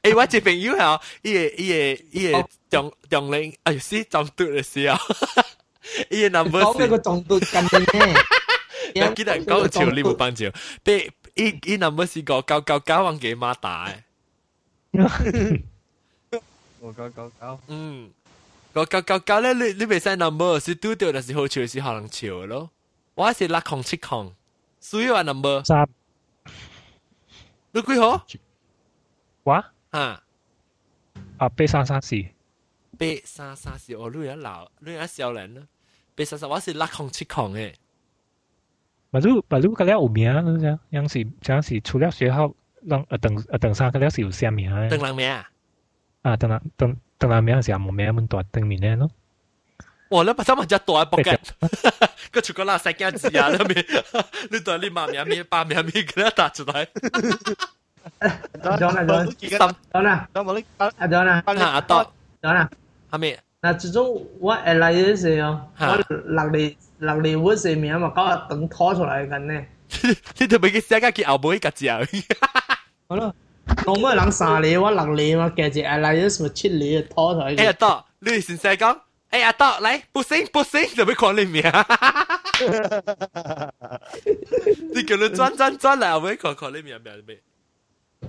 [0.01, 4.99] 诶，我一朋友啊，伊个伊个伊个中中零，哎是中毒嘅时候，
[6.09, 8.25] 伊个 number 讲呢个重度近嘅。
[8.95, 10.51] 你记得讲潮你冇帮照，
[10.83, 13.93] 俾伊伊 number 是个九九九万几码大。
[16.81, 18.11] 我九九九，嗯，
[18.73, 22.71] 个九九九咧，你你未使 number 是拄到，但是好潮是可能潮咯。
[23.15, 24.33] 我是六控七控，
[24.79, 25.89] 所以话 number 三，
[27.73, 28.27] 你几号？
[29.45, 30.23] 哇啊，
[31.39, 32.23] 啊八三三四，
[32.99, 35.63] 八三三是我女人老，女人少人啦。
[36.15, 37.75] 八三三我是六控七控嘅。
[39.11, 44.89] 马路马路个了有名啊，这样样是这样是除了学校让呃等呃等上个了是有啥名啊？
[44.89, 45.51] 等人名啊？
[46.23, 49.08] 啊，等人等 Talán siamo mea mântoat tân mì nè nó.
[50.10, 51.40] Ủa, lấy bà thăm chắc tòa bọc kẹt.
[52.34, 53.76] Cái chú có là sạch nha chị à, nó mì.
[54.50, 56.88] Lý tòa lý mà mẹ mì, bà mẹ mì cái đó tạ chú này.
[58.64, 59.58] Đó nè, đó nè.
[59.60, 60.16] Đó nè.
[61.46, 61.62] Đó nè.
[61.62, 61.82] À,
[62.42, 62.66] đó nè.
[63.12, 63.38] Hả mẹ?
[63.62, 65.48] Là chú chú, what alliance gì à?
[65.80, 66.02] không?
[66.10, 69.64] Lạc đi, lạc đi vô gì mẹ mà có tấn thó cho lại gần nè.
[70.36, 72.02] Thế thì mấy cái xe cái kia ảo bối cả chị à.
[73.10, 73.16] Hả
[73.63, 73.63] 嚟紧呢。
[73.69, 73.95] 你特别嘅写家叫后背个字啊！
[73.95, 77.59] 好咯，我冇人三嚟，我六嚟嘛，夹住系嚟嘅咪七嚟拖出嚟。
[77.59, 78.99] 哎阿多，你先生讲，
[79.31, 81.63] 哎阿多嚟，不行不行，就俾看你名。
[84.95, 87.39] 你叫你转转转嚟，我俾看看你名名咩？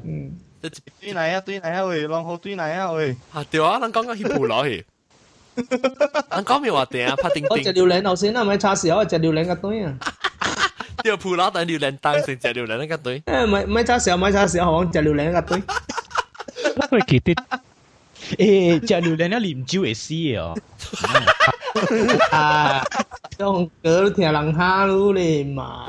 [0.03, 0.69] 嗯，对
[1.13, 3.15] 嚟啊，对嚟啊，喂，浪好对嚟啊，喂。
[3.33, 4.85] 啊对啊，咱讲讲翕布攞去。
[6.29, 7.15] 咱讲咩话定啊？
[7.15, 7.73] 拍定我食定。
[7.73, 9.97] 榴莲头先啊，咪叉烧，我食榴莲个堆啊。
[11.03, 13.19] 条布攞等榴莲当成只榴莲嗰堆。
[13.21, 15.63] 诶，咪咪叉烧，咪叉烧，我食榴莲个堆。
[16.91, 17.35] 喂，记啲
[18.37, 20.55] 诶，食榴莲了啉酒会死嘅哦。
[22.31, 22.83] 啊，
[23.39, 25.85] 用歌听人虾噜咧嘛。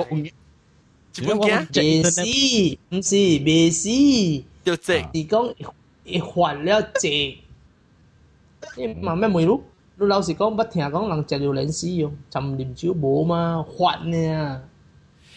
[1.16, 2.22] 日本嘅未死，
[2.90, 3.88] 唔是未死，
[4.64, 5.55] 就即是讲
[6.05, 7.09] 会发了只。
[8.76, 9.62] 你问咩梅路？
[9.96, 14.62] 你老实讲，捌听讲人食榴莲死哦，就唔啉酒无嘛，发呢。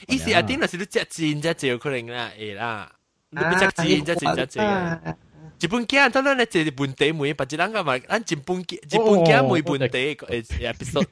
[0.08, 0.60] 意思系点？
[0.62, 2.92] 就是你只箭只照可能啦，会啦。
[3.30, 5.18] 你不只箭只箭只箭。
[5.62, 10.44] 日本嘅当然咧，就日本地每把只人个嘛，咱日本嘅日本嘅每本地个诶
[10.74, 11.08] episode。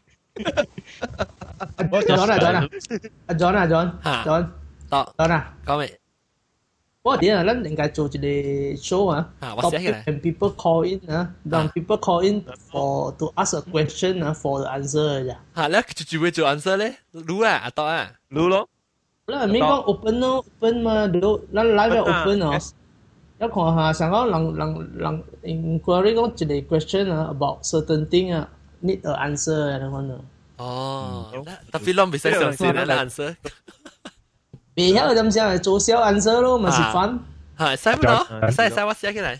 [1.78, 2.68] 阿 John 啊 John 啊，
[3.28, 3.92] 阿 John 啊 John
[4.26, 4.50] John
[4.90, 5.98] 到 John 啊，讲咩？
[7.04, 7.44] 我点啊？
[7.44, 8.28] 咱应该做一个
[8.80, 14.60] show 啊啊我写起来，and people call in 啊，让 people call in for to ask a question 啊，for
[14.62, 15.36] the answer 啫。
[15.56, 16.96] 吓，你就就会做 answer 咧？
[17.14, 18.70] รู้啊，阿多啊，รู้咯。
[19.28, 21.20] 嗱，咪讲 open 咯，open 嘛，你
[21.54, 22.60] 咱 live open 哦。
[23.40, 28.48] 一看下，想讲人人人 inquiry 讲一个 question 啊，about certain thing 啊，
[28.84, 30.20] need a answer 啊，你讲啊。
[30.58, 31.32] 哦，
[31.72, 33.36] tapi lo bisa 相信咧 answer。
[34.76, 37.20] 未晓就唔想系做小 answer 咯，咪是翻。
[37.58, 39.40] 系，使唔到，使使我写起嚟。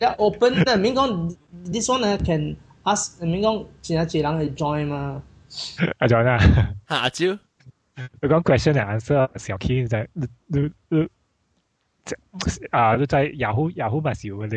[0.00, 1.34] 一 open 咧，免讲
[1.72, 5.22] this one 咧 can ask，免讲前一几人去 join 嘛。
[5.98, 6.38] 阿 John 啊，
[6.88, 7.26] 吓阿蕉，
[7.95, 11.09] 佢講 question and answer 小 key 就係你你你
[12.71, 14.47] 啊，就在 Yahoo Yahoo 咪少嘅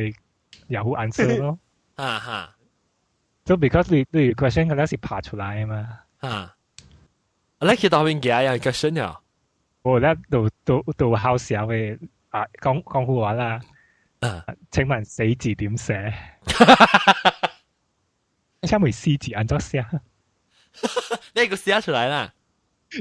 [0.69, 1.59] 你 Yahoo answer 咯。
[1.97, 2.55] 啊哈，
[3.45, 5.99] 就 because 你你 question 嘅咧是爬出來啊嘛。
[6.23, 6.55] 嚇，
[7.61, 9.21] 我咧去到邊嘅有 question 啊？
[9.83, 11.99] 我咧到到到考試嘅
[12.31, 13.61] 啊講講胡話啦。
[14.21, 16.13] 啊，請問死字點寫？
[18.63, 22.33] 因為死字按咗寫，呢 個寫出嚟啦。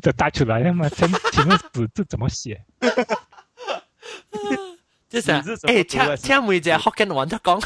[0.02, 0.88] 就带出来了嘛。
[0.88, 2.64] 请请问死字怎么写？
[5.08, 7.58] 即系诶，请请每只福建话都讲。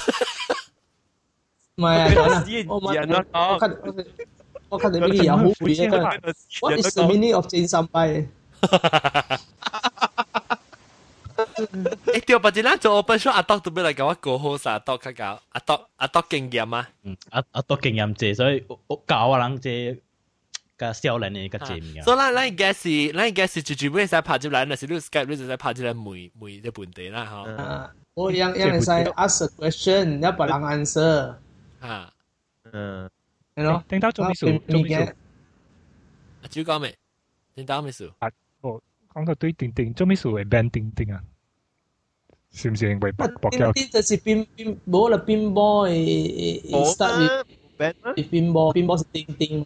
[1.76, 3.76] 唔系啊，我问我看
[4.70, 5.88] 我看到呢啲有好攰嘅。
[6.62, 8.26] What is the meaning of 正三拜？
[12.06, 16.88] 诶，掉把只啦做 open show，阿多特别嚟讲我过好晒，阿多较搞，阿多阿多经验啊。
[17.02, 20.00] 嗯，阿阿多经验济，所以我教啊人即
[20.79, 22.01] 个小人的一个节目。
[22.01, 24.75] 所以那那应该是那应该是就就为啥拍进来呢？
[24.75, 27.25] 是录 Skype，为啥拍进来每每日本地啦？
[27.25, 27.91] 哈。
[28.15, 31.35] 我样样在 ask a question，要把人 answer。
[31.79, 32.11] 啊，
[32.71, 33.09] 嗯，
[33.55, 35.13] 听到听到秘书，秘书，
[36.49, 36.93] 就讲没？
[37.55, 38.29] 听到秘书啊？
[38.61, 38.81] 我
[39.13, 41.21] 讲到对钉钉，做秘书会 ban 钉钉啊？
[42.51, 43.71] 是不是因为白白叫？
[43.91, 47.45] 这是冰冰，冇了冰波，start with
[47.77, 47.93] ban
[48.29, 49.65] 冰波，冰波是钉钉。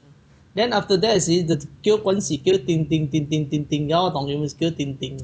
[0.55, 5.17] Then after that 是就叫滚时叫叮叮叮叮叮叮，然后当然是叫叮叮。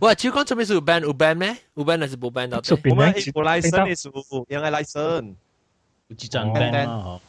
[0.00, 0.12] 哇！
[0.14, 1.56] 超讲做咩事有 ban 有 ban 咩？
[1.74, 2.58] 有 ban 还是冇 ban 到？
[2.90, 4.10] 我们系冇 license 嘅事，
[4.48, 5.34] 因为 license。
[6.08, 7.20] 有几张 ban 啊？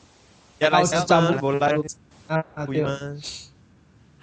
[0.59, 1.05] 有 license
[1.39, 1.93] 冇 license
[2.27, 2.83] 啊对。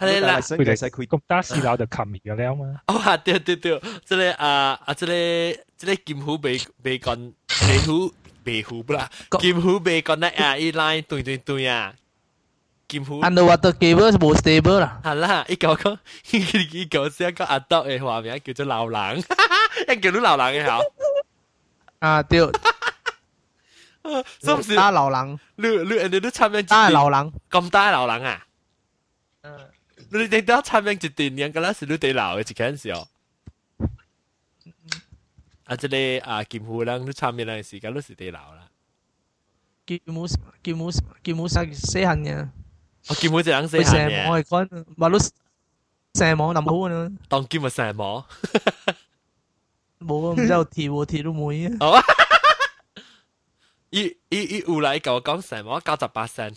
[0.01, 0.75] 系啦，佢哋
[1.07, 2.81] 咁打死佬就冚咗了嘛。
[2.89, 7.33] 哦啊，对对对，即系啊啊，即系即系剑虎被被干，
[7.69, 9.09] 被虎被虎不啦？
[9.39, 11.95] 剑虎被干咧啊，一 line 对对对啊！
[12.89, 15.01] 剑虎 underwater cable 冇 stable 啦。
[15.05, 15.99] 系啦，一个讲
[16.33, 20.81] 一个先一个阿德嘅画面叫做流浪，一叫到流浪嘅好。
[22.01, 22.41] 啊对。
[24.43, 24.75] 是不是？
[24.75, 25.39] 打流浪。
[25.57, 27.33] 你你你都参与打流浪。
[27.51, 28.47] 咁打流浪啊？
[29.43, 29.71] 嗯。
[30.13, 33.07] 你哋都参与一电影，咁啦是你哋闹嘅一件事哦。
[35.65, 38.67] 啊，即系啊，剑虎人都参与嗰阵时间都是哋闹啦。
[39.87, 40.27] 剑虎
[40.65, 40.91] 剑虎
[41.23, 42.49] 剑虎杀死痕嘅。
[43.09, 44.29] 我剑虎就人死痕嘅。
[44.31, 47.11] 我系讲，马路射网咁好啊！
[47.29, 48.25] 当剑咪射网。
[50.01, 51.77] 冇啊，唔知有铁喎，铁都冇啊。
[51.81, 52.03] 好啊。
[53.91, 56.55] 伊伊伊有来甲我讲射网九十八声。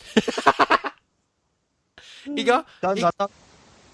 [2.36, 2.64] 伊讲，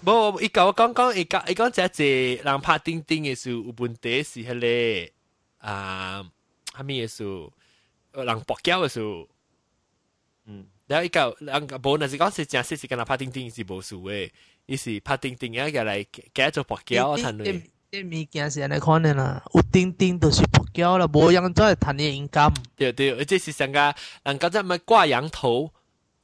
[0.02, 5.10] 无伊甲我讲讲，伊讲伊讲只只人拍钉钉嘅时候有问题是迄
[5.60, 6.24] 个啊，
[6.76, 7.52] 虾米嘅时候，
[8.22, 9.26] 人搏胶嘅时候，嗯，
[10.86, 14.30] 然后伊讲人无若是讲是正式是跟人拍钉钉是无数嘅，
[14.66, 17.62] 伊是拍钉钉嘅嚟加做搏胶谈类。
[17.90, 22.64] 啲物件是安尼看的啦，有钉钉就是搏胶啦，无样再谈啲现金。
[22.76, 25.72] 对对，而且是上个人讲只咪挂羊头，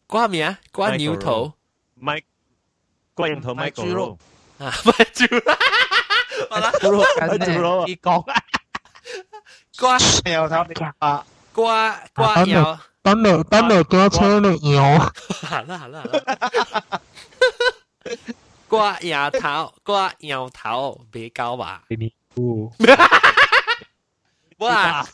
[0.08, 0.58] 挂咩啊？
[0.72, 1.52] 挂牛头。
[1.98, 2.22] 买
[3.14, 4.18] 挂羊头买狗肉
[4.58, 5.40] 啊，买猪肉，
[6.50, 8.24] 好啦，猪肉买猪肉，一讲
[9.76, 10.56] 挂羊头
[10.98, 11.24] 啊，
[11.54, 14.98] 挂挂羊， 等你等你叫车你羊，
[15.42, 16.02] 好啦好啦，
[18.68, 22.72] 挂羊头挂羊头别搞吧，咪咕，
[24.58, 25.06] 哇，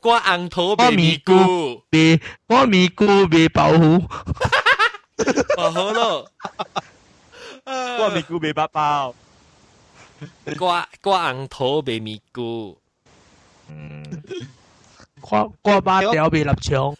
[0.00, 4.04] 挂羊头别咪咕，别我咪咕别保护。
[5.56, 6.30] 哦好咯，
[7.64, 9.14] 我咪菇未八包，
[10.44, 12.78] 挂挂硬土未咪菇，
[13.68, 14.04] 嗯，
[15.20, 16.94] 挂挂把条未立墙，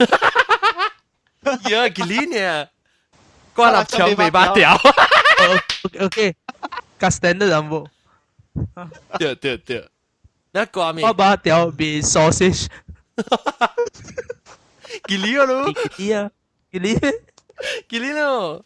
[1.70, 2.68] 呀，几年
[3.54, 4.78] 挂立墙未把条，
[6.00, 6.34] OK，
[6.98, 7.88] 加 standard 人物，
[9.18, 9.88] 对对对，
[10.52, 11.04] 那挂咩？
[11.04, 12.66] 挂把条未 sausage，
[15.08, 15.72] 几年咯？
[15.96, 16.30] 几年？
[16.72, 17.12] 几年？
[17.88, 18.60] Gili lo.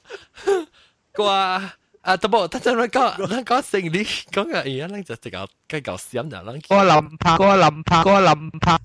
[1.14, 1.60] Qua
[2.02, 4.88] à tao bảo tao cho nó có nó có sinh lý có cái gì á
[4.88, 8.78] nó just cái搞cái搞笑的，nó 个林拍个林拍个林拍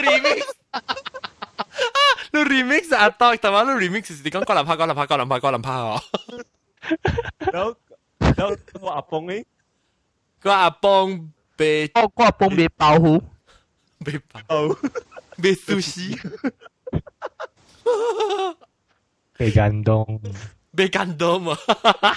[0.00, 0.42] remix
[2.32, 5.52] lu remix atau tama lu remix di kan kau lampah kau lampah kau lampah kau
[5.52, 6.02] lampah oh.
[7.52, 7.74] Đâu
[8.36, 9.44] đâu có à bông ấy.
[10.40, 11.86] Có à bông bê.
[11.94, 13.22] Có có à bông bê bao hú.
[14.00, 14.68] Bê bao.
[15.38, 16.14] Bê sushi.
[19.38, 20.18] bê gan đông.
[20.72, 21.54] Bê gan đông mà.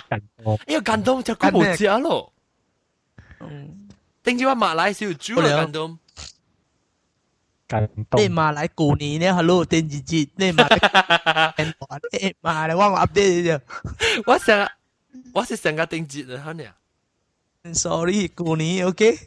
[0.10, 0.58] Gan đông.
[0.66, 2.24] Yêu gan đông chắc cũng một giá rồi.
[4.24, 5.98] Tính chứ mà lại siêu chú là gan đông.
[7.67, 7.95] 感动。
[7.97, 8.21] 感动。
[8.21, 11.55] 你马来过年咧，hello 电视节，你马来，
[12.13, 13.61] 你马来我我 update 啫。
[14.27, 14.69] 我成
[15.33, 16.65] 我是成个电视啊，呢。
[17.75, 19.19] Sorry，过年 OK？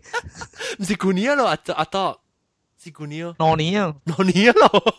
[0.80, 2.20] 唔是过年咯，阿阿多
[2.82, 3.36] 是过年哦。
[3.38, 4.98] 农年啊，农年咯。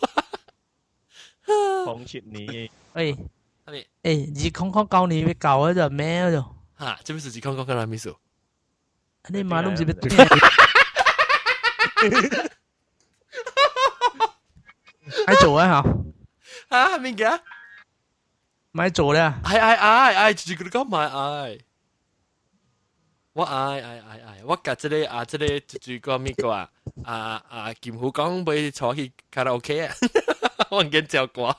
[1.45, 2.69] 红切你。
[2.93, 3.17] 诶，
[4.03, 6.55] 诶，你康康教你要教嗰就咩嗰就？
[6.79, 8.15] 吓，这边是你康康跟他咪数。
[9.27, 9.95] 你妈都唔知咩？
[15.26, 15.82] 咪做啊
[16.70, 16.76] 嚇！
[16.76, 17.40] 啊，咩嘅？
[18.72, 19.22] 咪做咧？
[19.44, 21.60] 係係係係，住住佢講埋係。
[23.32, 26.70] 我愛愛愛愛，我甲即個啊，即個住住個咩個啊？
[27.04, 29.94] 啊啊，劍虎講要坐去卡拉 OK 啊！
[30.70, 31.56] 我唔記照過。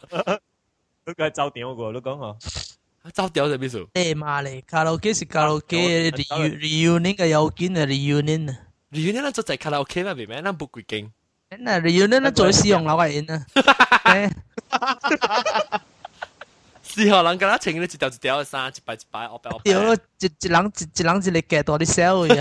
[1.06, 2.38] 佢個走調個，你講啊？
[3.14, 3.88] 走調係咩數？
[3.94, 8.58] 誒媽嚟，卡拉 OK 是卡拉 OK，reunion 嘅有見嘅 reunion 啊。
[8.92, 10.42] reunion 咱做在卡拉 OK 嘛，未咩？
[10.42, 11.12] 咱不幾間。
[11.59, 13.47] 那 reunion 咱做使用老嘅人啊。
[16.83, 19.63] 是哦，人家穿咧一条一条嘅衫，一排一排，我白我白。
[19.65, 22.35] 屌，一一人一一人一个夹到啲 sell 嘅。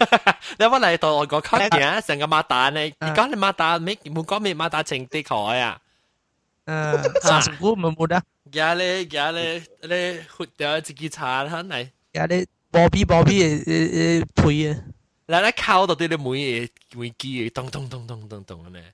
[0.58, 2.94] 你我嚟到外国靠行，成个马达呢？
[3.00, 3.96] 而家你马达咩？
[4.06, 5.82] 冇讲咩马达情啲开啊？
[6.66, 8.16] 嗯，三十股冇冇得。
[8.16, 11.76] 而家咧，而家咧，咧活掉自己茶啦，嚟。
[12.14, 14.80] 而家咧， 波比波比嘅诶诶配啊，
[15.28, 18.94] 嗱你靠到对你每嘢每机嘅咚咚咚咚咚咚嘅咧。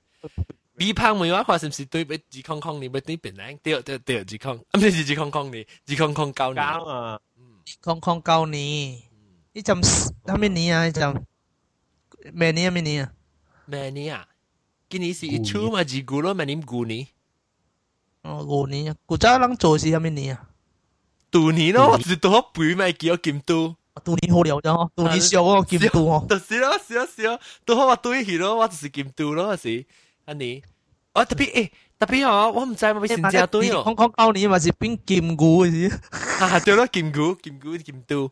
[0.76, 3.58] B 胖每话话是唔是对俾自康康你俾对边靓？
[3.62, 6.56] 对对对，自康，唔是自康康你，自康康教你。
[6.56, 7.20] 教啊，
[7.80, 9.02] 康康教你，
[9.52, 10.84] 呢阵系咩年啊？
[10.86, 11.22] 呢阵
[12.32, 12.70] 咩年啊？
[12.70, 13.12] 咩年啊？
[13.66, 14.26] 咩年啊？
[14.88, 15.84] 今年是一出嘛？
[15.84, 17.06] 自古咯，咩年古年？
[18.22, 18.96] 哦，五年啊！
[19.06, 20.48] 古早人做是系咩年啊？
[21.30, 23.76] 杜年咯，我是多背咪叫我剑都。
[24.04, 26.26] 杜年好了咗，杜年少我剑都哦。
[26.28, 29.84] 就是咯，是咯，是咯，都好我对起咯，我就是剑都咯，是。
[30.26, 30.62] 安尼，
[31.14, 33.82] 我特别诶，特别哦，我唔知我先正对哦。
[33.84, 36.00] 康康教你嘛是变剑股嘅事。
[36.44, 38.30] 啊，对咯，剑股，剑股，剑都。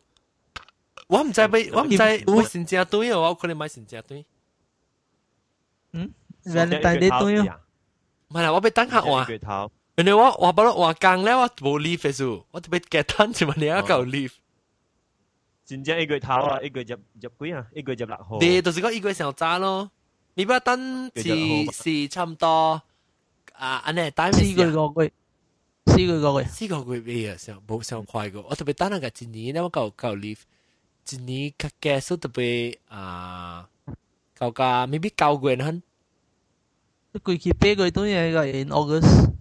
[1.07, 4.25] 我唔知俾，我唔知我先正对哦，我可能买先正对。
[5.93, 6.13] 嗯，
[6.45, 7.59] Valentine Day 对哦。
[8.29, 9.25] 唔系啦，我俾等下话。
[9.29, 9.71] 月头。
[9.97, 14.31] 原来我我不嬲话讲咧，我冇 leave 嘅数，我特别 get 单就问你一嚿 leave。
[15.65, 17.67] 真正一月头啊，一月入入几啊？
[17.75, 18.37] 一月入六号。
[18.39, 19.91] 你就是讲一月上揸咯。
[20.35, 22.81] 你不等是是差唔多
[23.53, 25.11] 啊，安尼单四个个月，
[25.87, 28.41] 四个个月，四个个月啊，上冇上快个。
[28.43, 30.39] 我特别等那个一年咧，我够够 leave，
[31.09, 33.67] 一年较结束特别啊，
[34.37, 35.83] 够个 maybe 九月ਹਨ。
[37.13, 39.31] 佢期八个月都系个 in August。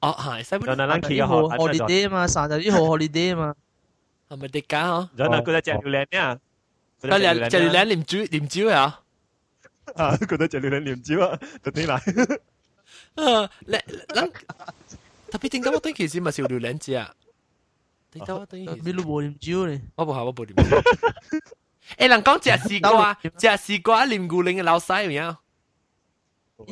[0.00, 0.74] 哦，系，使乜？
[0.74, 3.54] 嗱，嗱，期号 holiday 嘛，三十一号 holiday 嘛。
[4.28, 5.08] 系咪啲假嗬？
[5.14, 6.38] 然后佢就只榴莲啊，
[7.00, 8.98] 佢榴只榴莲念珠念珠啊。
[9.96, 11.92] 啊，觉得只榴莲念珠啊，就点嚟？
[13.14, 14.30] 啊，你谂
[15.30, 17.12] 特别点解我对其实咪少榴莲子啊？
[18.12, 18.80] 点解我对其实？
[18.84, 19.80] 你都冇念珠咧？
[19.96, 20.76] 我冇下，我冇念珠。
[21.98, 23.30] 诶，人讲食丝瓜，食
[23.74, 25.36] 丝瓜念古灵嘅老细有冇？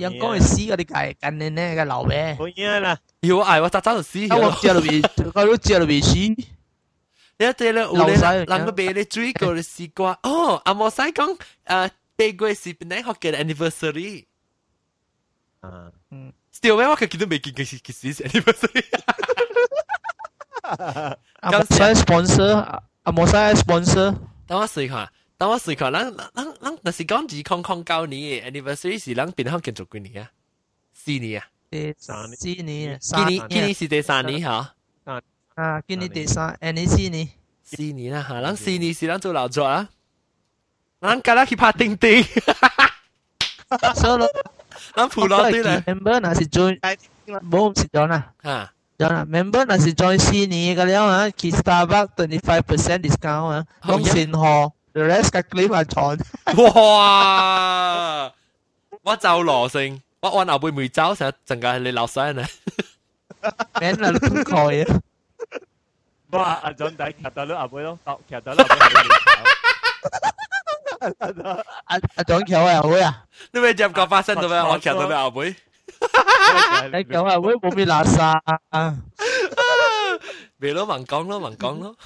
[0.00, 2.36] 人讲系死嗰啲计近年咧嘅老咩？
[2.38, 2.96] 冇嘢啦。
[3.22, 4.18] 要我嗌我早早就死。
[4.30, 5.02] 我知道未，
[5.34, 6.14] 我都知道未死。
[6.16, 11.90] 你睇咧，有咧，人个俾你追过嘅丝瓜，哦，阿莫使讲诶。
[12.16, 14.26] 八月是本来学嘅 anniversary。
[15.60, 16.86] 啊，嗯，still 咩？
[16.88, 18.84] 我其实都未见嘅是其实 anniversary。
[21.40, 24.16] 阿莫使 sponsor，阿莫使 sponsor。
[24.46, 30.30] 等我试下，等我试下，咱咱咱，但是讲二空空九年 anniversary 是咱边行建筑几年啊？
[30.92, 31.46] 四年啊？
[31.70, 34.74] 第三年，四年，今年今年是第三年吓。
[35.54, 37.28] 啊，今年第三，诶，你四年。
[37.62, 39.88] 四年啦吓，咱四年是咱做劳作啊。
[41.04, 42.26] 咱今日去拍钉钉，
[43.94, 44.20] 所以
[44.94, 45.82] 咱铺落啲咧。
[45.86, 46.78] member 那是 join，
[47.26, 48.32] 冇是 join 啦。
[48.42, 56.18] 吓，join 啦，member 那是 join 四年嘅了啊，去 Starbucks twenty five percent discount 啊，讲先河，the rest 嘅 claim 系错。
[56.74, 58.32] 哇！
[59.02, 62.44] 我就罗性，我按后背未走成日阵间你流水呢。
[63.80, 65.00] 免啦，你唔开啊！
[66.32, 66.60] 哇！
[66.62, 67.98] 阿 John 仔夹到你后背咯，
[68.30, 68.76] 夹到你后背。
[71.84, 74.56] 阿阿长桥啊会啊，你咪接过发生到咩？
[74.62, 75.54] 我骑到咩后背？
[76.92, 78.20] 你讲啊会冇咩垃圾
[78.70, 78.96] 啊？
[80.58, 81.96] 咪咯，盲讲咯，盲讲咯。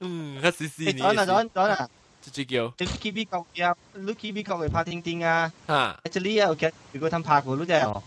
[0.00, 0.94] 嗯，一时时你。
[0.94, 1.88] 讲啦讲讲啦。
[2.22, 2.72] 直接叫。
[2.78, 5.52] 你 keep 美国嘅，你 keep 美国嘅拍钉钉啊。
[5.66, 6.00] 吓。
[6.10, 8.02] 即系你有嘅，如果佢拍过，你就系。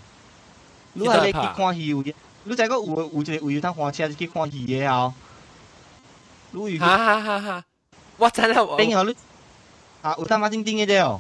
[0.93, 2.13] 你系你去看戏嘅，
[2.45, 5.13] 你就系个有有一个有趟火车去看戏嘅啊。
[6.51, 6.79] 你有。
[6.79, 7.63] 哈哈哈哈。
[8.21, 8.77] 我真系我。
[8.77, 9.15] 边有你
[10.01, 10.15] 啊？
[10.17, 11.19] 有他妈钉钉嘅啫哦。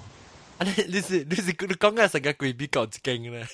[0.57, 0.65] 啊！
[0.65, 3.47] 你你是你是你讲嘅成个鬼比较劲咧。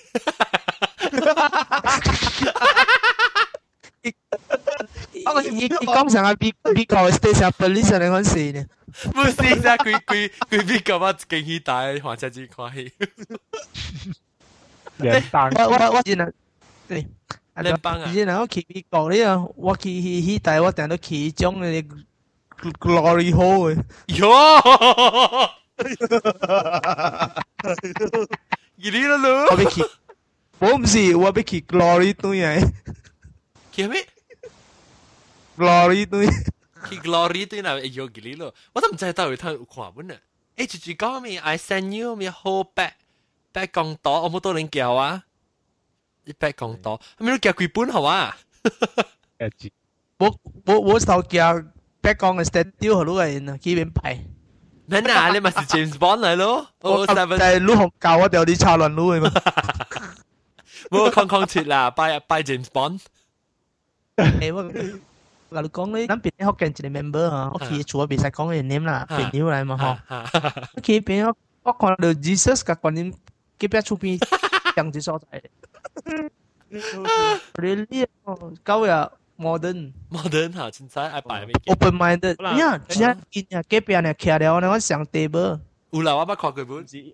[5.26, 8.66] 我你你讲成个比比较 station police 嚟讲事呢？
[9.12, 12.92] 不是啊，鬼鬼鬼比较我劲起大，黄车子看戏。
[14.98, 15.50] 联邦。
[15.56, 16.32] 我我我真系
[16.88, 17.08] 对。
[17.56, 18.10] 联邦啊！
[18.10, 21.86] 以前我去美国呢啊，我去去去大我定到其中嘅。
[22.80, 23.84] glory hole 嘅。
[24.08, 25.50] 哟！
[28.78, 29.48] 伊哩啦咯。
[29.52, 29.84] 我俾去，
[30.60, 32.72] 我唔是，我俾去 glory 对嘅。
[33.72, 34.06] 去咩？
[35.58, 36.28] glory 对。
[36.90, 38.54] 去 glory 对嗱，有伊哩咯。
[38.74, 40.16] 我都唔知到底睇看本啊。
[40.58, 42.94] 诶，直接讲咪，I send you 咪好 back
[43.54, 45.24] back 讲多，我冇多人叫啊。
[46.26, 48.38] 一 back 讲多，咪都叫几本好啊？
[50.18, 51.64] 我我我头叫。
[52.02, 54.20] 北港嘅 statue 好多人啊，几边排？
[54.86, 55.30] 咩啊？
[55.32, 56.68] 你咪是 James Bond 嚟咯？
[56.82, 59.32] 我就系陆红教我掉啲插轮路嘅嘛。
[60.90, 63.00] 冇康康切啦，by by James Bond。
[64.18, 69.78] 诶我嗱你讲咧，咱边学紧一个 member 啊，我去除咗别使讲嘅 name 啦，朋友嚟嘛
[70.12, 70.68] 嗬。
[70.76, 73.14] 我去边我我看到 Jesus 嘅观念，
[73.60, 74.20] 几边出边
[74.76, 75.42] 样子所在。
[77.62, 79.10] 你呢个九日。
[79.38, 81.54] modern modern 吓，真系爱摆咩？
[81.68, 85.60] open minded，呀，真系见呀，几边人企了，我上 table。
[85.92, 86.88] 有啦，我捌看过本。
[86.88, 87.14] 是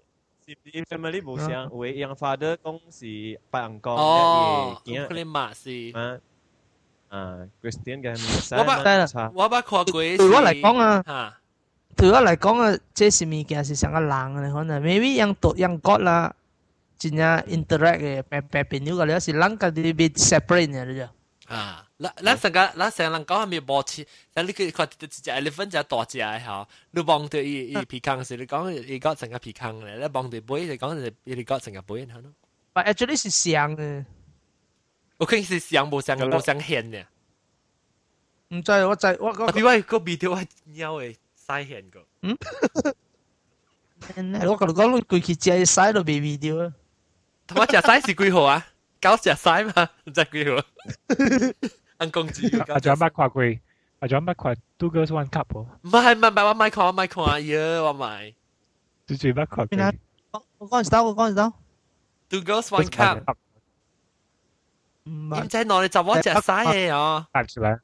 [0.74, 5.94] 是 family 无相，有嘅 young father 讲是拜人讲，哦，佢哋马是。
[7.10, 8.12] 啊，Christian 嘅
[8.58, 9.92] 我捌我捌看过。
[9.92, 11.40] 对我嚟讲啊，
[11.96, 16.34] 对我嚟讲啊，这是物件是上个人嘅可能，maybe 样读样觉啦。
[16.98, 21.08] 真正 interact 嘅白白朋友个了是人家啲别 separate 嘅啫。
[21.48, 24.06] 啊，咱咱成个咱成人讲系咪无切？
[24.34, 32.32] 但你佢看一只 elephant 只大只嘅吼，你望到伊伊皮康时，你讲伊个成个皮康咧，你望到背你讲就伊个成个背吓咯。
[32.74, 34.06] But actually 是像嘅。
[35.18, 37.06] 我肯是像无像无像现嘅。
[38.50, 39.52] 唔知我知我我。
[39.52, 41.16] 另外个 video 系猫嘅
[41.48, 42.06] 晒现个。
[42.22, 42.38] 嗯。
[44.48, 46.74] 我同你讲，佢佢只系晒到 baby 掉啊。
[47.48, 48.68] 同我食西是几号啊？
[49.04, 50.62] 九食西嘛，唔知几号。
[51.98, 52.42] 按公主。
[52.68, 53.44] 阿仲有乜跨过？
[54.00, 54.56] 阿仲有乜跨？
[54.78, 55.60] Two girls one cup 喎。
[55.82, 58.34] 唔系唔系唔系，我买看我买看呀，我买。
[59.08, 59.78] 最最乜跨过？
[60.60, 61.54] 我讲时得，我讲时得。
[62.30, 63.36] Two girls one cup。
[65.04, 65.44] 唔系。
[65.44, 67.26] 唔知攞你就我食西嘅哦。
[67.32, 67.80] 答出来。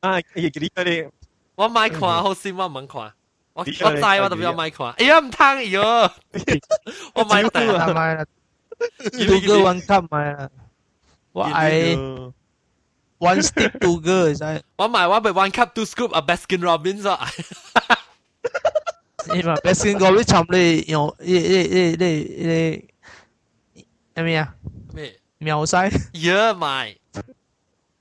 [0.00, 1.08] 啊，亦几啲你。
[1.54, 3.12] 我买看好先，我唔看。
[3.54, 4.90] 我我知我特别买看。
[4.92, 6.10] 哎呀，唔通哎哟！
[7.14, 7.48] 我买唔
[8.76, 9.28] 买啦。
[9.28, 10.50] two girl one cup 买啦，
[11.32, 12.32] 我系
[13.18, 14.62] one stick two girl 使。
[14.76, 17.28] 我买我咪 one cup two scoop 啊，Baskin Robbins 啊。
[19.32, 22.06] 你嘛 Baskin Robbins 差唔多用你你你你
[22.46, 22.88] 你
[24.14, 24.54] 系咪啊？
[24.92, 25.18] 咩？
[25.38, 25.88] 秒晒。
[26.14, 26.96] 呀买，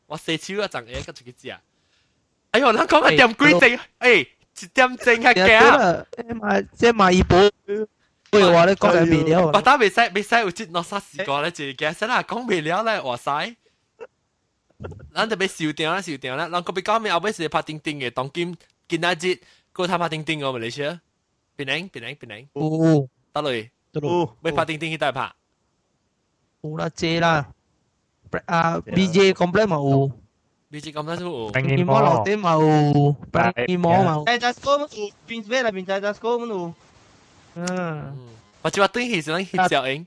[0.08, 1.62] 我四超一阵嘢跟住佢知啊。
[2.52, 3.80] 哎呦，你讲系点规定？
[4.00, 4.28] 诶，
[4.60, 6.06] 一点正系嘅。
[6.18, 7.24] 诶买即系买一
[8.32, 8.40] 波。
[8.40, 9.48] 喂，话你讲紧未了？
[9.54, 13.56] 我打未使未使有节落沙时过咧，就嘅使啦，讲未了咧，话使。
[15.14, 16.50] 咱就俾笑掉啦，笑掉啦。
[16.50, 18.58] 咱个别讲咩后尾是拍钉钉嘅，当今
[18.88, 19.40] 见一节
[19.74, 21.00] 个他拍钉钉嘅，咪你先。
[21.58, 22.48] 边领边领边领。
[22.54, 24.36] 哦，得嘞，得咯。
[24.42, 25.32] 未拍钉钉去都系拍。
[26.62, 27.48] 有啦，借啦。
[28.46, 30.10] 啊，BJ complet 嘛有。
[30.72, 31.50] BJ complet 都有。
[31.52, 33.16] 冰膜落地嘛有，
[33.68, 34.26] 冰膜嘛有。
[34.26, 34.88] 诶，Jasco 有，
[35.28, 36.74] 边边啦边就 Jasco 有。
[37.56, 38.16] 嗯，
[38.64, 40.06] 或者话对起上翕小影，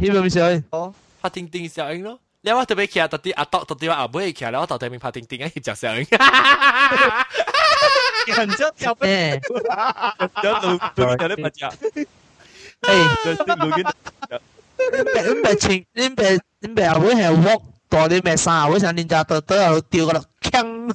[0.00, 0.64] 翕咩小影？
[0.70, 2.18] 哦，拍钉钉小影咯。
[2.42, 6.06] 你我特别徛到啲阿多到啲话阿妹徛咧，我到对面拍钉钉啊翕只小影。
[8.26, 9.40] 人家跳诶，
[10.42, 10.78] 有路路
[11.10, 12.06] 有啲乜嘢？
[12.82, 13.92] 诶，路边。
[14.78, 20.94] 你唔系情，你唔系你唔系阿妹系 walk 到你咩衫，我想人家到到又掉个落锵。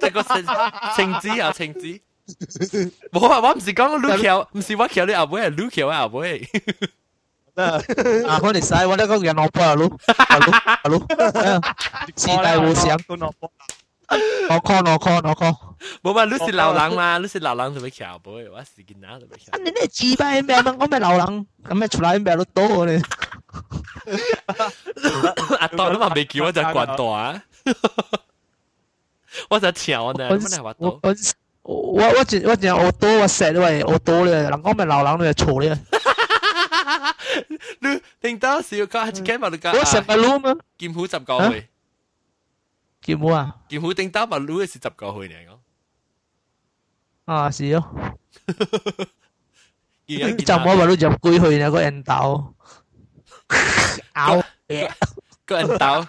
[0.00, 0.46] 即个情
[0.94, 2.00] 情子啊情子。
[3.12, 3.40] 冇啊！
[3.40, 6.48] 我唔是讲 Lucio，唔是我桥你阿妹系 Lucio 阿妹。
[7.54, 7.80] 啊！
[8.42, 10.98] 我哋使我呢个人老婆啊，佬啊佬啊佬，
[12.16, 12.98] 时代互相。
[13.08, 15.56] 我 call 我 call 我 call。
[16.02, 17.18] 冇嘛，你是流浪嘛？
[17.18, 19.56] 你是流浪就俾桥妹，我是见哪就俾桥。
[19.58, 20.56] 你呢自闭咩？
[20.78, 21.46] 我咩流浪？
[21.64, 23.00] 咁咩出来咩都多咧？
[25.60, 27.42] 阿当你嘛未叫我就惯大啊！
[29.48, 31.00] 我就跳呢，乜系话多？
[31.62, 35.78] 我我只我只我多我锡喂我多咧，人讲咪流浪你系错咧。
[37.80, 39.76] 你听到笑讲系几万你讲？
[39.78, 40.54] 我成日捞嘛。
[40.78, 41.68] 剑虎十个去。
[43.02, 43.56] 剑虎啊？
[43.68, 45.58] 剑虎听到咪捞系十个去嚟讲。
[47.24, 48.16] 啊，是咯。
[50.06, 50.14] 就
[50.54, 52.54] 冇话捞入龟去呢个人豆。
[54.14, 54.90] 咬嘢。
[55.44, 56.06] 个人豆，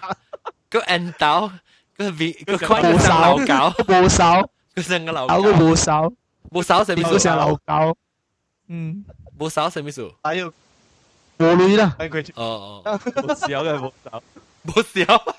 [0.70, 1.50] 个人豆，
[1.96, 4.50] 个 V 个块冇手狗，冇手。
[4.75, 6.13] 佢成個流狗個冇手，
[6.51, 7.03] 冇手係咩？
[7.03, 7.19] 意思？
[7.19, 7.97] 成流狗，
[8.67, 9.05] 嗯，
[9.37, 9.89] 冇手係咩？
[9.89, 10.11] 意思？
[10.21, 10.53] 還有
[11.37, 11.95] 冇女啦。
[12.35, 14.23] 哦哦，冇手嘅冇手，
[14.65, 15.33] 冇手。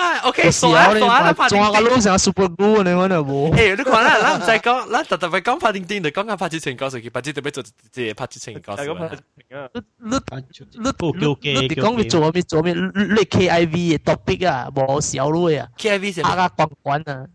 [0.00, 3.50] 唉，OK，傻啊傻啊，拍仲有个路上 super glue 你讲就冇。
[3.56, 9.18] 诶，你讲啦，咱唔使讲，咱特特别讲拍钉钉，就讲紧拍之前告诉佢，拍之特别做即拍之前告诉佢。
[9.48, 9.56] 你
[9.98, 12.74] 你你你讲你做咩做咩？
[12.74, 12.80] 你
[13.24, 15.66] KIV 嘅 topic 啊，冇小路啊。
[15.78, 16.24] KIV 系咩？
[16.24, 17.26] 啊关关啊，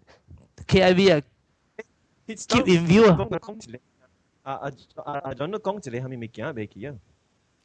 [0.68, 1.22] KIV 啊，
[2.28, 3.18] keep in view 啊。
[4.44, 4.72] 啊啊
[5.04, 5.34] 啊啊！
[5.34, 6.52] 仲都讲一个系咪未见啊？
[6.56, 6.96] 未见啊？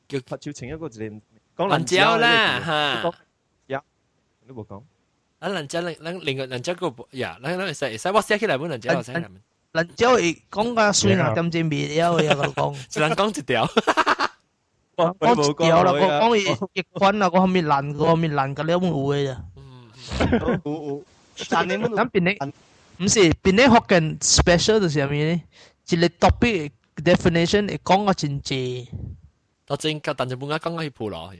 [0.08, 3.12] 叫拍照前一个一个讲兰椒啦吓。
[4.50, 4.82] 你冇讲。
[5.38, 9.28] 啊，兰椒另另另个兰椒个呀，咱咱会使会使，我写起来本兰椒我写嚟。
[9.72, 12.86] 兰椒会讲个水啊，点知未了嘅个讲。
[12.88, 13.66] 只能讲一条。
[14.96, 19.44] 讲一条啦，我讲亦亦关啊，嗰后面烂，嗰后面烂个了冇嘅咋。
[20.64, 21.04] 有有。
[21.50, 25.42] 但你们咁变你唔是变你学紧 special 就是咩咧？
[25.88, 28.88] 一个 topic definition 会讲个真济。
[29.66, 31.38] 到真个，但系本家讲个系普罗嘅。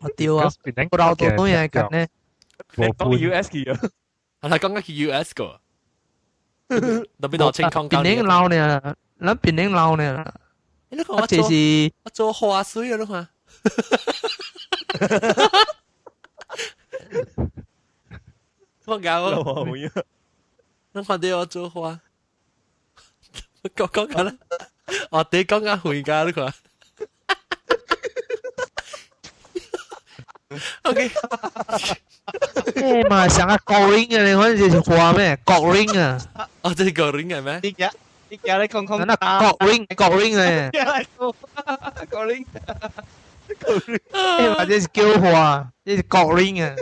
[0.00, 0.50] 我屌啊！
[0.90, 2.06] 我老到都嘢紧呢。
[2.74, 3.78] 你讲 US 嘅啊？
[4.42, 5.60] 系啦，讲紧去 US 个。
[6.68, 8.96] 特别到情况边领捞呢？
[9.20, 10.34] 咱边领捞呢？
[10.90, 13.28] 你讲我这是我做花水啊，你看。
[18.86, 19.66] 我搞我，
[20.92, 22.00] 你看到我做花，
[23.76, 24.36] 讲讲紧啦，
[25.10, 26.52] 我哋讲紧回家你看。
[30.82, 31.10] OK，
[32.74, 35.38] 诶嘛，成个国 ring 嘅，你嗰阵时话咩？
[35.44, 36.18] 国 ring 啊，
[36.62, 37.60] 哦，这是国 ring 系咩？
[37.62, 37.90] 你而家
[38.28, 40.70] 你而家你讲讲那国 ring 国 ring 嘅，
[42.10, 42.44] 国 ring，
[44.12, 46.74] 诶嘛，这是叫话，这是国 ring 啊。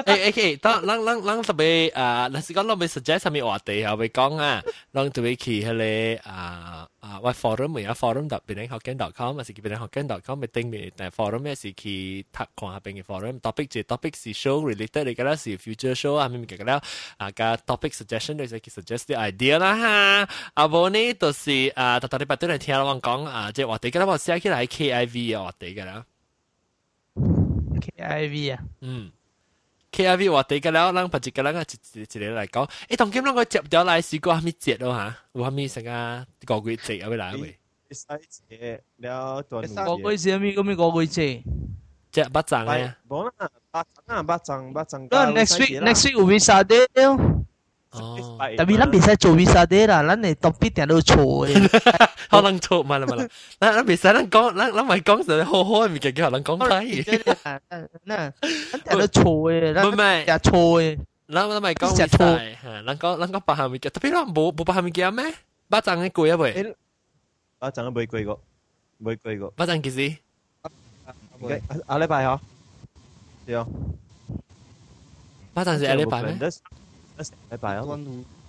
[0.00, 4.62] 诶诶，当咱咱咱特别啊，若是讲咱要 suggest 啥物话题后要讲啊，
[4.92, 15.04] 咱特别去迄个啊啊，我 forum 咪啊 forum 特别零学经 .com，还是别零学经 .com 咪顶面，但 forum 咩是去睇看下边嘅 forum，topic 就 topic 是 show related
[15.04, 16.78] 嚟嘅啦，是 future show 啊，咪咪嘅啦，
[17.16, 17.44] 啊个
[17.74, 19.74] topic suggestion 就是去 suggest 啲 idea 啦
[20.26, 26.04] 哈，啊无呢就是啊，特特礼拜都嚟听我讲啊，即系话题嘅啦，我写起来 KIV 嘅话题嘅啦，
[27.96, 29.10] KIV 啊，嗯。
[29.92, 37.58] KIV 话地嘅了，咱把一个人啊一一一个嚟讲，诶，当今咱个接掉来试过虾米节咯吓，有虾米成个个月节有冇来喂？
[37.90, 39.62] 使节了段
[40.02, 41.42] 个月节咪咁咪个月节，
[42.10, 42.94] 即系八赠嘅。
[43.08, 43.32] 冇啦，
[43.70, 45.08] 八赠啊，八赠八赠。
[45.10, 47.39] 那 next week next week 有 visa day 咯。
[47.92, 51.68] 哦，但系咱唔使做 visa day 啦，咱嚟 topic 定都错嘅。
[52.28, 53.28] 可能错，唔系啦唔系啦，
[53.60, 57.04] 咱咱唔使咱讲，咱咱咪讲就好好嘅物件，叫人讲睇。
[58.06, 58.32] 嗱，
[58.84, 60.50] 咱都错嘅，咱唔系也错
[60.82, 60.98] 嘅。
[61.28, 62.08] 咱咱咪讲错，
[62.62, 65.24] 吓，咱讲咱讲八项物件，特别咱冇冇八项物件咩？
[65.68, 66.76] 八赠嘅贵啊喂，
[67.58, 68.40] 八赠都冇贵过，
[69.02, 69.50] 冇贵过。
[69.56, 70.16] 八赠几时？
[71.88, 72.38] 下礼拜嗬，
[73.46, 73.66] 对啊。
[75.54, 76.36] 八赠是下礼拜咩？
[77.50, 77.82] 礼拜啊。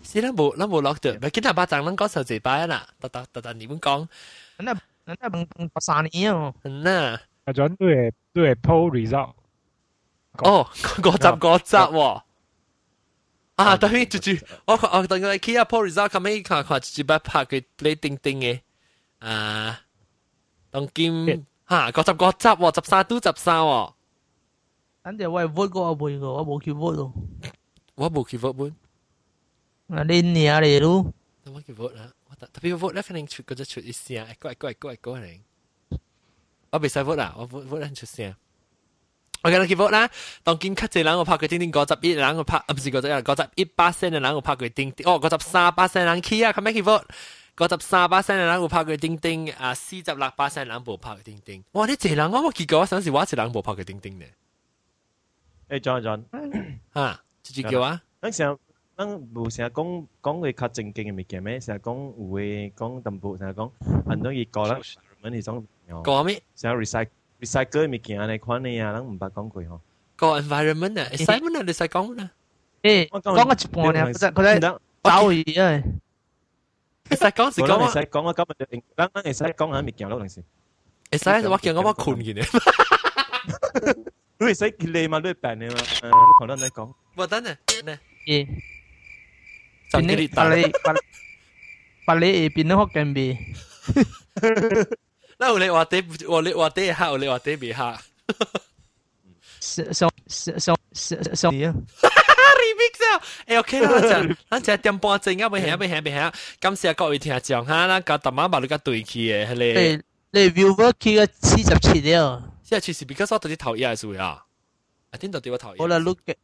[0.03, 4.07] 是咱无咱无落着，咪见到巴掌咱讲受一摆啦，特特特特你们讲，
[4.57, 4.73] 咱那
[5.05, 9.33] 咱那问问三年哦，嗯呐，阿转都系都系 poll result，
[10.37, 12.21] 哦，五十五十喎，
[13.55, 14.31] 啊，等于住住，
[14.65, 18.61] 我我等佢 key 啊 poll result，咁样看看住摆拍佢 play 叮叮嘅，
[19.19, 19.81] 啊，
[20.71, 23.93] 当今吓五十五十喎，十三都十三喎，
[25.03, 27.13] 咱哋我系 vote 过我背过，我冇去 vote 咯，
[28.01, 28.75] 我冇去 vote 本。
[29.97, 31.13] 啊，你年嚟咯。
[31.45, 35.39] 我叫 vote 啦，我特别 vote 咧，肯定出嗰只出一声，一个一个一个一个嚟。
[36.71, 38.35] 我未使 vote 啦，我 vote vote 出声。
[39.43, 40.09] 我今日叫 vote 啦，
[40.43, 47.03] 当见咳只人我拍佢叮叮嗰十一人我拍，啊唔是嗰十人，嗰十一巴仙嘅人我拍佢叮叮，哦嗰十三巴仙人起啊，咁咩叫 vote？
[47.55, 51.63] 嗰十三巴仙嘅人我拍佢叮叮，啊四十六巴仙人冇拍佢叮叮。
[51.71, 51.85] 哇！
[51.87, 54.27] 你这人我冇见过，我想是我一人冇拍佢叮叮嘅。
[55.69, 56.23] 诶，John John，
[56.93, 58.01] 吓， 直接叫啊！
[58.19, 58.57] 等时候。
[58.97, 61.59] 咱无成日讲讲佢较正经嘅物件咩？
[61.61, 63.69] 成日讲有诶讲淡薄，成日讲
[64.09, 64.79] 很多嘢讲啦，
[65.21, 65.67] 问呢种
[66.03, 66.41] 讲咩？
[66.55, 67.07] 成日 recycle
[67.39, 69.79] recycle 嘅物件嚟款嘅啊，咱唔捌讲过嗬。
[70.15, 72.29] 个 environment 啊，environment 啊，你使讲咩？
[72.81, 74.79] 诶，讲个一半咧，佢佢咧走
[75.31, 75.83] 去啊。
[77.09, 77.89] 你使讲是讲啊？
[77.91, 80.43] 使讲啊，今日咱咱会使讲下物件咯，平时。
[81.11, 82.43] 会使我叫我我困嘅
[84.41, 84.41] 咧。
[84.41, 85.19] 你会使你嘛？
[85.23, 85.75] 你病你嘛？
[85.81, 86.93] 诶，可能你讲。
[87.15, 87.99] 冇得呢，呢。
[88.25, 88.47] 诶。
[89.91, 90.93] 变你把你把
[92.05, 93.37] 把你变得好紧别。
[95.39, 98.01] 那我你话啲我你话啲吓，我你话啲别吓。
[99.59, 101.73] 上上上上上啲啊！
[102.57, 103.21] remix 啊！
[103.47, 109.53] 诶 OK 啦，就咱就点半钟啊，未下未下未下，感谢各位听众哈，咱个特晚把你个对起嘅，系
[110.31, 114.45] 你你 viewer 去个四十七了， 四十七是 because 我对你讨厌系数啊，
[115.11, 115.77] I think 到底我讨厌。
[115.79, 116.35] 我来 look 嘅，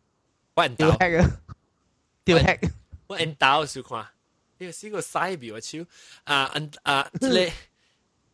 [0.55, 1.30] 我唔掉 hack 啊，
[2.23, 2.72] 掉 hack。
[3.07, 3.99] 我按刀数看，
[4.57, 5.85] 呢个是个西表嘅手
[6.23, 7.51] 啊，按啊，即系，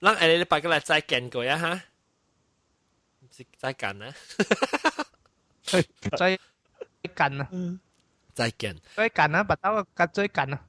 [0.02, 1.82] 咱下礼拜过来再见过呀哈，
[3.22, 4.14] 唔是再见啊，
[5.64, 7.50] 再见啊，
[8.36, 10.66] 再见，再见啊，把刀个再见啊。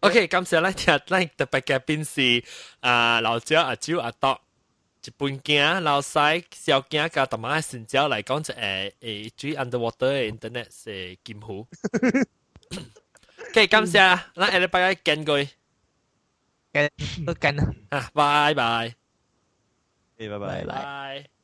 [0.00, 2.44] OK，感谢咱听咱特别嘉宾是
[2.80, 4.38] 啊老赵阿周阿德。
[5.04, 11.66] 一本镜老细小镜甲大妈嘅成交嚟讲就诶诶追 underwater 嘅 internet 系金湖。
[13.50, 15.44] OK，感谢啦，咱下礼拜一见过，
[16.72, 16.90] 见
[17.26, 18.94] 都见啦，啊，拜拜，
[20.18, 21.37] 诶，拜拜，拜。